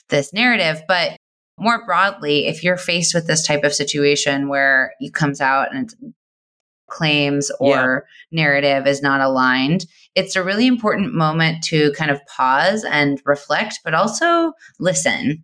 this 0.10 0.34
narrative. 0.34 0.82
But 0.88 1.16
more 1.58 1.86
broadly, 1.86 2.48
if 2.48 2.64
you're 2.64 2.78
faced 2.78 3.14
with 3.14 3.28
this 3.28 3.46
type 3.46 3.64
of 3.64 3.74
situation 3.74 4.50
where 4.50 4.94
it 5.00 5.14
comes 5.14 5.40
out 5.40 5.74
and 5.74 5.94
claims 6.90 7.52
or 7.60 8.06
yeah. 8.32 8.44
narrative 8.44 8.88
is 8.88 9.02
not 9.02 9.22
aligned, 9.22 9.86
it's 10.16 10.36
a 10.36 10.44
really 10.44 10.68
important 10.68 11.14
moment 11.14 11.64
to 11.66 11.92
kind 11.94 12.12
of 12.12 12.26
pause 12.26 12.84
and 12.84 13.22
reflect, 13.26 13.80
but 13.84 13.94
also 13.94 14.54
listen. 14.80 15.44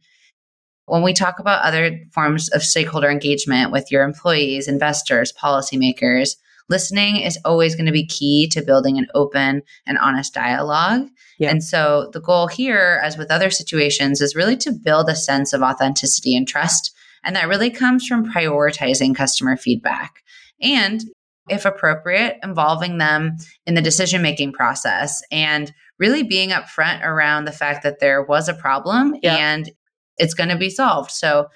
When 0.88 1.02
we 1.02 1.14
talk 1.14 1.40
about 1.40 1.64
other 1.64 2.00
forms 2.14 2.50
of 2.50 2.64
stakeholder 2.64 3.10
engagement 3.10 3.72
with 3.72 3.92
your 3.92 4.04
employees, 4.04 4.68
investors, 4.68 5.34
policymakers, 5.34 6.36
listening 6.70 7.18
is 7.18 7.40
always 7.46 7.76
going 7.76 7.88
to 7.88 7.92
be 7.92 8.06
key 8.06 8.48
to 8.50 8.62
building 8.62 8.98
an 8.98 9.08
open 9.16 9.62
and 9.88 9.98
honest 9.98 10.34
dialogue. 10.34 11.08
Yeah. 11.40 11.50
And 11.50 11.64
so 11.64 12.10
the 12.14 12.22
goal 12.22 12.48
here, 12.48 13.02
as 13.04 13.18
with 13.18 13.32
other 13.32 13.50
situations, 13.50 14.22
is 14.22 14.36
really 14.36 14.58
to 14.58 14.72
build 14.72 15.10
a 15.10 15.16
sense 15.16 15.54
of 15.54 15.62
authenticity 15.62 16.36
and 16.36 16.48
trust. 16.48 16.94
And 17.24 17.36
that 17.36 17.48
really 17.48 17.72
comes 17.72 18.06
from 18.06 18.32
prioritizing 18.32 19.16
customer 19.16 19.58
feedback 19.58 20.24
and 20.62 21.04
if 21.48 21.66
appropriate, 21.66 22.38
involving 22.44 22.98
them 22.98 23.38
in 23.66 23.76
the 23.76 23.82
decision 23.82 24.22
making 24.22 24.52
process 24.52 25.22
and 25.32 25.74
really 26.00 26.24
being 26.24 26.50
upfront 26.50 27.04
around 27.04 27.46
the 27.46 27.52
fact 27.52 27.84
that 27.84 28.00
there 28.00 28.24
was 28.24 28.50
a 28.50 28.54
problem 28.54 29.16
yeah. 29.22 29.36
and 29.36 29.72
it's 30.18 30.34
going 30.34 30.50
to 30.50 30.58
be 30.58 30.70
solved. 30.70 31.12
So, 31.12 31.48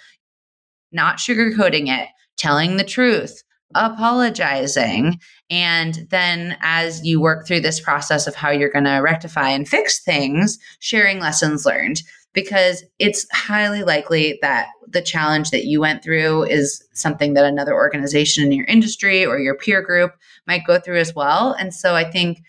not 0.92 1.18
sugarcoating 1.18 1.88
it, 1.88 2.10
telling 2.38 2.78
the 2.78 2.84
truth, 2.84 3.44
apologizing. 3.76 5.20
And 5.50 6.08
then, 6.10 6.58
as 6.62 7.06
you 7.06 7.22
work 7.22 7.46
through 7.46 7.62
this 7.62 7.80
process 7.80 8.28
of 8.28 8.36
how 8.36 8.50
you're 8.50 8.72
going 8.72 8.86
to 8.86 8.98
rectify 8.98 9.50
and 9.50 9.68
fix 9.68 10.04
things, 10.04 10.58
sharing 10.80 11.20
lessons 11.20 11.66
learned 11.66 12.02
because 12.34 12.84
it's 13.00 13.26
highly 13.32 13.84
likely 13.84 14.38
that 14.42 14.68
the 14.88 15.02
challenge 15.02 15.52
that 15.52 15.66
you 15.66 15.80
went 15.80 16.04
through 16.04 16.44
is 16.44 16.84
something 16.94 17.34
that 17.34 17.46
another 17.46 17.74
organization 17.74 18.44
in 18.44 18.52
your 18.52 18.66
industry 18.66 19.26
or 19.26 19.40
your 19.40 19.56
peer 19.56 19.82
group 19.82 20.14
might 20.48 20.66
go 20.66 20.80
through 20.80 20.98
as 20.98 21.16
well. 21.16 21.54
And 21.54 21.74
so 21.74 21.96
I 21.96 22.10
think 22.10 22.40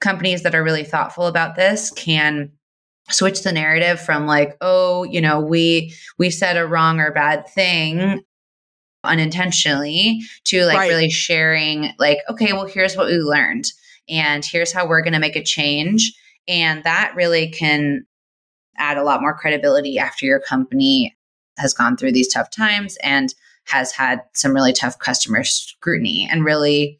companies 0.00 0.42
that 0.42 0.54
are 0.54 0.64
really 0.64 0.84
thoughtful 0.84 1.26
about 1.26 1.56
this 1.56 1.90
can 1.90 2.50
switch 3.10 3.42
the 3.42 3.52
narrative 3.52 4.00
from 4.00 4.26
like 4.26 4.56
oh 4.60 5.02
you 5.04 5.20
know 5.20 5.40
we 5.40 5.92
we 6.18 6.30
said 6.30 6.56
a 6.56 6.66
wrong 6.66 7.00
or 7.00 7.12
bad 7.12 7.46
thing 7.48 8.22
unintentionally 9.02 10.20
to 10.44 10.64
like 10.64 10.78
right. 10.78 10.88
really 10.88 11.10
sharing 11.10 11.92
like 11.98 12.18
okay 12.28 12.52
well 12.52 12.66
here's 12.66 12.96
what 12.96 13.06
we 13.06 13.14
learned 13.14 13.64
and 14.08 14.44
here's 14.44 14.72
how 14.72 14.86
we're 14.86 15.02
going 15.02 15.12
to 15.12 15.18
make 15.18 15.36
a 15.36 15.42
change 15.42 16.12
and 16.46 16.84
that 16.84 17.12
really 17.16 17.50
can 17.50 18.04
add 18.76 18.96
a 18.96 19.04
lot 19.04 19.20
more 19.20 19.36
credibility 19.36 19.98
after 19.98 20.26
your 20.26 20.40
company 20.40 21.16
has 21.58 21.74
gone 21.74 21.96
through 21.96 22.12
these 22.12 22.32
tough 22.32 22.50
times 22.50 22.96
and 23.02 23.34
has 23.66 23.92
had 23.92 24.22
some 24.34 24.54
really 24.54 24.72
tough 24.72 24.98
customer 24.98 25.44
scrutiny 25.44 26.28
and 26.30 26.44
really 26.44 26.98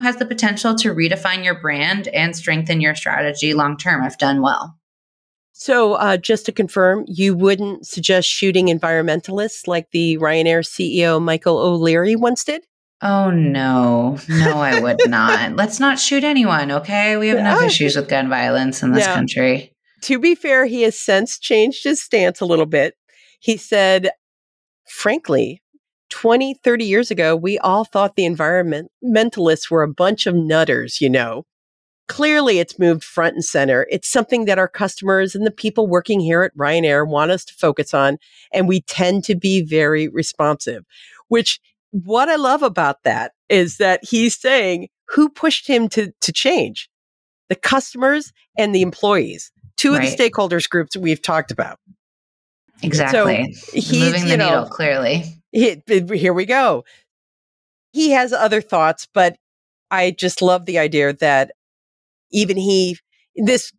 has 0.00 0.16
the 0.16 0.26
potential 0.26 0.74
to 0.74 0.94
redefine 0.94 1.44
your 1.44 1.58
brand 1.58 2.08
and 2.08 2.36
strengthen 2.36 2.80
your 2.80 2.94
strategy 2.94 3.54
long 3.54 3.76
term 3.76 4.04
if 4.04 4.18
done 4.18 4.42
well. 4.42 4.76
So, 5.56 5.94
uh, 5.94 6.16
just 6.16 6.46
to 6.46 6.52
confirm, 6.52 7.04
you 7.06 7.34
wouldn't 7.36 7.86
suggest 7.86 8.28
shooting 8.28 8.66
environmentalists 8.66 9.68
like 9.68 9.90
the 9.92 10.18
Ryanair 10.18 10.64
CEO 10.64 11.22
Michael 11.22 11.58
O'Leary 11.58 12.16
once 12.16 12.42
did? 12.42 12.62
Oh 13.00 13.30
no, 13.30 14.18
no, 14.28 14.60
I 14.60 14.80
would 14.80 14.98
not. 15.08 15.54
Let's 15.54 15.78
not 15.78 16.00
shoot 16.00 16.24
anyone, 16.24 16.72
okay? 16.72 17.16
We 17.16 17.28
have 17.28 17.38
enough 17.38 17.62
issues 17.62 17.96
with 17.96 18.08
gun 18.08 18.28
violence 18.28 18.82
in 18.82 18.92
this 18.92 19.06
country. 19.06 19.73
To 20.04 20.18
be 20.18 20.34
fair, 20.34 20.66
he 20.66 20.82
has 20.82 20.98
since 20.98 21.38
changed 21.38 21.84
his 21.84 22.02
stance 22.02 22.40
a 22.40 22.46
little 22.46 22.66
bit. 22.66 22.94
He 23.40 23.56
said, 23.56 24.10
frankly, 24.86 25.62
20, 26.10 26.54
30 26.62 26.84
years 26.84 27.10
ago, 27.10 27.34
we 27.34 27.58
all 27.58 27.84
thought 27.84 28.14
the 28.14 28.28
environmentalists 28.28 29.70
were 29.70 29.82
a 29.82 29.88
bunch 29.88 30.26
of 30.26 30.34
nutters, 30.34 31.00
you 31.00 31.08
know. 31.08 31.44
Clearly, 32.06 32.58
it's 32.58 32.78
moved 32.78 33.02
front 33.02 33.34
and 33.34 33.44
center. 33.44 33.86
It's 33.90 34.06
something 34.06 34.44
that 34.44 34.58
our 34.58 34.68
customers 34.68 35.34
and 35.34 35.46
the 35.46 35.50
people 35.50 35.86
working 35.86 36.20
here 36.20 36.42
at 36.42 36.54
Ryanair 36.54 37.08
want 37.08 37.30
us 37.30 37.46
to 37.46 37.54
focus 37.54 37.94
on. 37.94 38.18
And 38.52 38.68
we 38.68 38.82
tend 38.82 39.24
to 39.24 39.34
be 39.34 39.62
very 39.62 40.08
responsive, 40.08 40.84
which 41.28 41.60
what 41.92 42.28
I 42.28 42.36
love 42.36 42.62
about 42.62 43.04
that 43.04 43.32
is 43.48 43.78
that 43.78 44.00
he's 44.02 44.38
saying 44.38 44.88
who 45.08 45.30
pushed 45.30 45.66
him 45.66 45.88
to, 45.90 46.12
to 46.20 46.32
change 46.32 46.90
the 47.48 47.54
customers 47.54 48.32
and 48.58 48.74
the 48.74 48.82
employees, 48.82 49.50
two 49.76 49.92
right. 49.92 50.04
of 50.04 50.10
the 50.10 50.16
stakeholders 50.16 50.68
groups 50.68 50.96
we've 50.96 51.22
talked 51.22 51.50
about. 51.50 51.78
Exactly. 52.82 53.52
So 53.52 53.78
he's, 53.78 53.92
Moving 53.92 54.28
the 54.28 54.36
know, 54.36 54.48
needle, 54.48 54.66
clearly. 54.66 55.24
He, 55.52 55.82
here 55.86 56.34
we 56.34 56.44
go. 56.44 56.84
He 57.92 58.10
has 58.10 58.32
other 58.32 58.60
thoughts, 58.60 59.06
but 59.12 59.36
I 59.90 60.10
just 60.10 60.42
love 60.42 60.66
the 60.66 60.78
idea 60.78 61.12
that 61.14 61.52
even 62.32 62.56
he, 62.56 62.98
this 63.36 63.72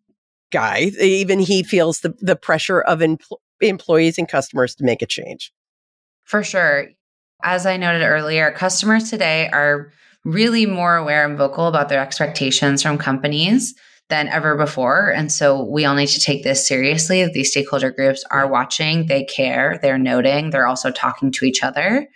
guy, 0.52 0.92
even 1.02 1.40
he 1.40 1.64
feels 1.64 2.00
the, 2.00 2.16
the 2.20 2.36
pressure 2.36 2.82
of 2.82 3.00
empl- 3.00 3.38
employees 3.60 4.18
and 4.18 4.28
customers 4.28 4.76
to 4.76 4.86
make 4.86 5.02
a 5.02 5.06
change. 5.06 5.52
For 6.24 6.44
sure. 6.44 6.88
As 7.44 7.66
I 7.66 7.78
noted 7.78 8.04
earlier, 8.04 8.52
customers 8.52 9.10
today 9.10 9.50
are 9.50 9.92
really 10.24 10.66
more 10.66 10.96
aware 10.96 11.28
and 11.28 11.38
vocal 11.38 11.68
about 11.68 11.90
their 11.90 12.02
expectations 12.02 12.82
from 12.82 12.98
companies 12.98 13.76
than 14.10 14.28
ever 14.28 14.56
before. 14.56 15.12
And 15.12 15.32
so 15.32 15.64
we 15.64 15.86
all 15.86 15.96
need 15.96 16.10
to 16.10 16.20
take 16.20 16.44
this 16.44 16.68
seriously. 16.68 17.28
These 17.28 17.52
stakeholder 17.52 17.92
groups 17.92 18.24
are 18.30 18.48
watching, 18.48 19.08
they 19.08 19.24
care, 19.24 19.80
they're 19.82 19.98
noting, 19.98 20.52
they're 20.52 20.68
also 20.68 20.92
talking 20.92 21.32
to 21.32 21.46
each 21.46 21.64
other. 21.64 22.08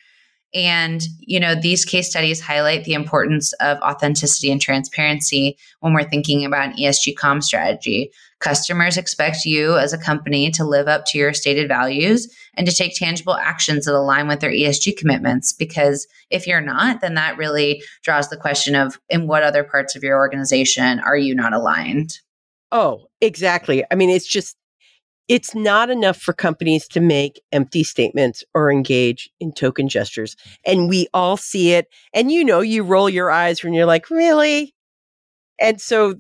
And, 0.54 1.02
you 1.20 1.40
know, 1.40 1.54
these 1.56 1.86
case 1.86 2.10
studies 2.10 2.42
highlight 2.42 2.84
the 2.84 2.94
importance 2.94 3.54
of 3.54 3.78
authenticity 3.80 4.52
and 4.52 4.60
transparency 4.60 5.58
when 5.80 5.94
we're 5.94 6.10
thinking 6.10 6.44
about 6.44 6.70
an 6.70 6.78
ESG 6.78 7.16
com 7.16 7.42
strategy. 7.42 8.12
Customers 8.40 8.98
expect 8.98 9.44
you 9.44 9.78
as 9.78 9.92
a 9.92 9.98
company 9.98 10.50
to 10.52 10.64
live 10.64 10.88
up 10.88 11.04
to 11.08 11.18
your 11.18 11.34
stated 11.34 11.68
values 11.68 12.34
and 12.56 12.66
to 12.66 12.74
take 12.74 12.96
tangible 12.96 13.36
actions 13.36 13.86
that 13.86 13.94
align 13.94 14.28
with 14.28 14.40
their 14.40 14.52
ESG 14.52 14.96
commitments. 14.98 15.52
Because 15.52 16.08
if 16.30 16.48
you're 16.48 16.62
not, 16.62 17.02
then 17.02 17.16
that 17.16 17.38
really 17.38 17.84
draws 18.02 18.30
the 18.30 18.38
question 18.38 18.76
of 18.76 18.98
in 19.10 19.28
what 19.28 19.44
other 19.44 19.64
parts 19.64 19.96
of 19.96 20.04
your 20.04 20.18
organization 20.18 21.00
are 21.02 21.18
you 21.18 21.36
not 21.36 21.54
aligned? 21.54 22.20
Oh, 22.72 23.08
exactly. 23.20 23.84
I 23.92 23.96
mean, 23.96 24.10
it's 24.10 24.28
just 24.28 24.56
it's 25.28 25.54
not 25.54 25.92
enough 25.92 26.18
for 26.18 26.34
companies 26.34 26.88
to 26.88 27.00
make 27.00 27.40
empty 27.52 27.84
statements 27.84 28.44
or 28.56 28.72
engage 28.72 29.30
in 29.40 29.54
token 29.54 29.88
gestures. 29.88 30.36
And 30.66 30.90
we 30.90 31.08
all 31.14 31.38
see 31.38 31.74
it. 31.74 31.88
And 32.16 32.32
you 32.32 32.44
know, 32.44 32.62
you 32.62 32.84
roll 32.84 33.10
your 33.10 33.30
eyes 33.30 33.64
when 33.64 33.74
you're 33.74 33.86
like, 33.86 34.10
really? 34.10 34.74
And 35.60 35.80
so 35.80 36.16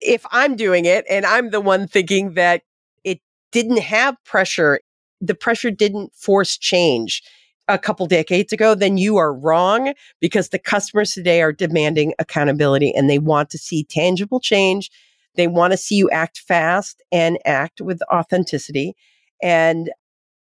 if 0.00 0.24
I'm 0.30 0.56
doing 0.56 0.84
it 0.84 1.04
and 1.08 1.24
I'm 1.26 1.50
the 1.50 1.60
one 1.60 1.86
thinking 1.86 2.34
that 2.34 2.62
it 3.04 3.20
didn't 3.52 3.80
have 3.80 4.16
pressure, 4.24 4.80
the 5.20 5.34
pressure 5.34 5.70
didn't 5.70 6.12
force 6.14 6.58
change 6.58 7.22
a 7.68 7.78
couple 7.78 8.06
decades 8.06 8.52
ago, 8.52 8.74
then 8.74 8.96
you 8.96 9.16
are 9.16 9.34
wrong 9.34 9.92
because 10.20 10.50
the 10.50 10.58
customers 10.58 11.12
today 11.12 11.42
are 11.42 11.52
demanding 11.52 12.14
accountability 12.18 12.92
and 12.94 13.10
they 13.10 13.18
want 13.18 13.50
to 13.50 13.58
see 13.58 13.84
tangible 13.84 14.38
change 14.38 14.90
they 15.36 15.46
want 15.46 15.72
to 15.72 15.76
see 15.76 15.94
you 15.94 16.10
act 16.10 16.38
fast 16.38 17.02
and 17.12 17.38
act 17.44 17.80
with 17.80 18.00
authenticity. 18.12 18.94
And 19.42 19.90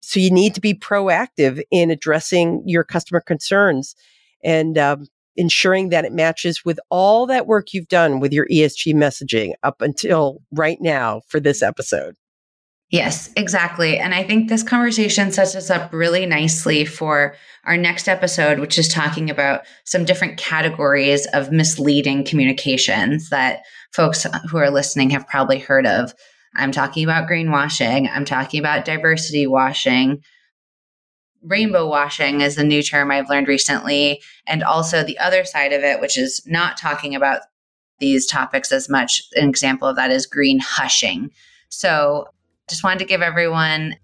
so 0.00 0.20
you 0.20 0.30
need 0.30 0.54
to 0.54 0.60
be 0.60 0.74
proactive 0.74 1.62
in 1.70 1.90
addressing 1.90 2.62
your 2.66 2.84
customer 2.84 3.20
concerns 3.20 3.94
and 4.44 4.76
um, 4.76 5.06
ensuring 5.36 5.88
that 5.90 6.04
it 6.04 6.12
matches 6.12 6.64
with 6.64 6.78
all 6.90 7.26
that 7.26 7.46
work 7.46 7.72
you've 7.72 7.88
done 7.88 8.20
with 8.20 8.32
your 8.32 8.46
ESG 8.48 8.94
messaging 8.94 9.52
up 9.62 9.80
until 9.80 10.42
right 10.52 10.78
now 10.80 11.22
for 11.28 11.40
this 11.40 11.62
episode. 11.62 12.14
Yes, 12.92 13.30
exactly. 13.36 13.98
And 13.98 14.14
I 14.14 14.22
think 14.22 14.48
this 14.50 14.62
conversation 14.62 15.32
sets 15.32 15.56
us 15.56 15.70
up 15.70 15.94
really 15.94 16.26
nicely 16.26 16.84
for 16.84 17.34
our 17.64 17.78
next 17.78 18.06
episode, 18.06 18.58
which 18.58 18.78
is 18.78 18.86
talking 18.86 19.30
about 19.30 19.62
some 19.84 20.04
different 20.04 20.36
categories 20.36 21.26
of 21.28 21.50
misleading 21.50 22.22
communications 22.22 23.30
that 23.30 23.62
folks 23.94 24.26
who 24.50 24.58
are 24.58 24.70
listening 24.70 25.08
have 25.08 25.26
probably 25.26 25.58
heard 25.58 25.86
of. 25.86 26.14
I'm 26.54 26.70
talking 26.70 27.02
about 27.02 27.26
greenwashing, 27.26 28.10
I'm 28.12 28.26
talking 28.26 28.60
about 28.60 28.84
diversity 28.84 29.46
washing. 29.46 30.22
Rainbow 31.42 31.88
washing 31.88 32.40
is 32.40 32.56
a 32.56 32.64
new 32.64 32.82
term 32.82 33.10
I've 33.10 33.28
learned 33.28 33.48
recently. 33.48 34.22
And 34.46 34.62
also 34.62 35.02
the 35.02 35.18
other 35.18 35.44
side 35.44 35.72
of 35.72 35.82
it, 35.82 36.00
which 36.00 36.16
is 36.16 36.42
not 36.46 36.76
talking 36.76 37.14
about 37.14 37.42
these 37.98 38.26
topics 38.26 38.72
as 38.72 38.88
much. 38.88 39.22
An 39.34 39.48
example 39.48 39.88
of 39.88 39.96
that 39.96 40.10
is 40.10 40.26
green 40.26 40.58
hushing. 40.60 41.30
So 41.68 42.26
just 42.68 42.84
wanted 42.84 42.98
to 43.00 43.04
give 43.04 43.22
everyone 43.22 43.94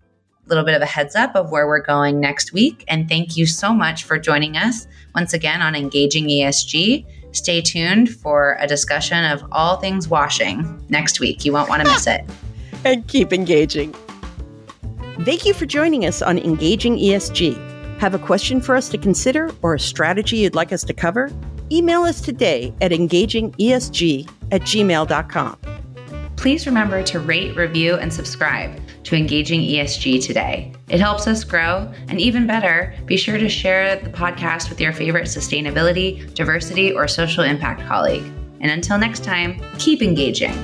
a 0.44 0.48
little 0.48 0.64
bit 0.64 0.74
of 0.74 0.83
a 0.83 0.87
heads 0.87 1.14
up 1.14 1.37
of 1.37 1.51
where 1.51 1.66
we're 1.66 1.83
going 1.83 2.20
next 2.20 2.53
week. 2.53 2.85
And 2.88 3.09
thank 3.09 3.37
you 3.37 3.46
so 3.46 3.72
much 3.72 4.05
for 4.05 4.18
joining 4.18 4.57
us 4.57 4.87
once 5.14 5.33
again 5.33 5.62
on 5.62 5.74
Engaging 5.74 6.27
ESG. 6.27 7.05
Stay 7.33 7.61
tuned 7.61 8.11
for 8.11 8.57
a 8.59 8.66
discussion 8.66 9.24
of 9.24 9.44
all 9.53 9.77
things 9.77 10.09
washing 10.09 10.85
next 10.88 11.20
week. 11.20 11.44
You 11.44 11.53
won't 11.53 11.68
want 11.68 11.85
to 11.85 11.88
miss 11.90 12.07
it. 12.07 12.24
and 12.85 13.07
keep 13.07 13.33
engaging. 13.33 13.94
Thank 15.20 15.44
you 15.44 15.52
for 15.52 15.66
joining 15.66 16.04
us 16.07 16.22
on 16.22 16.38
Engaging 16.38 16.96
ESG. 16.96 17.98
Have 17.98 18.14
a 18.14 18.18
question 18.18 18.61
for 18.61 18.76
us 18.76 18.88
to 18.90 18.98
consider 18.98 19.50
or 19.62 19.74
a 19.74 19.81
strategy 19.81 20.37
you'd 20.38 20.54
like 20.54 20.72
us 20.72 20.85
to 20.85 20.94
cover? 20.94 21.31
Email 21.70 22.02
us 22.02 22.20
today 22.20 22.72
at 22.81 22.92
engagingesg 22.92 24.31
at 24.52 24.62
gmail.com 24.62 25.59
please 26.38 26.66
remember 26.66 27.02
to 27.02 27.18
rate, 27.18 27.57
review, 27.57 27.96
and 27.96 28.12
subscribe 28.12 28.81
to 29.02 29.16
Engaging 29.16 29.61
ESG 29.61 30.24
today. 30.24 30.72
It 30.88 31.00
helps 31.00 31.26
us 31.26 31.42
grow, 31.42 31.92
and 32.09 32.20
even 32.20 32.46
better, 32.46 32.94
be 33.07 33.16
sure 33.16 33.38
to 33.38 33.48
share 33.48 33.96
the 33.96 34.11
podcast 34.11 34.68
with 34.68 34.81
your 34.81 34.92
favorite 34.92 35.24
sustainability, 35.24 36.33
diversity, 36.35 36.92
or 36.92 37.09
social 37.09 37.42
impact 37.42 37.85
colleague. 37.87 38.24
And 38.61 38.70
until 38.70 38.98
next 38.98 39.24
time, 39.24 39.61
keep 39.78 40.00
engaging. 40.00 40.54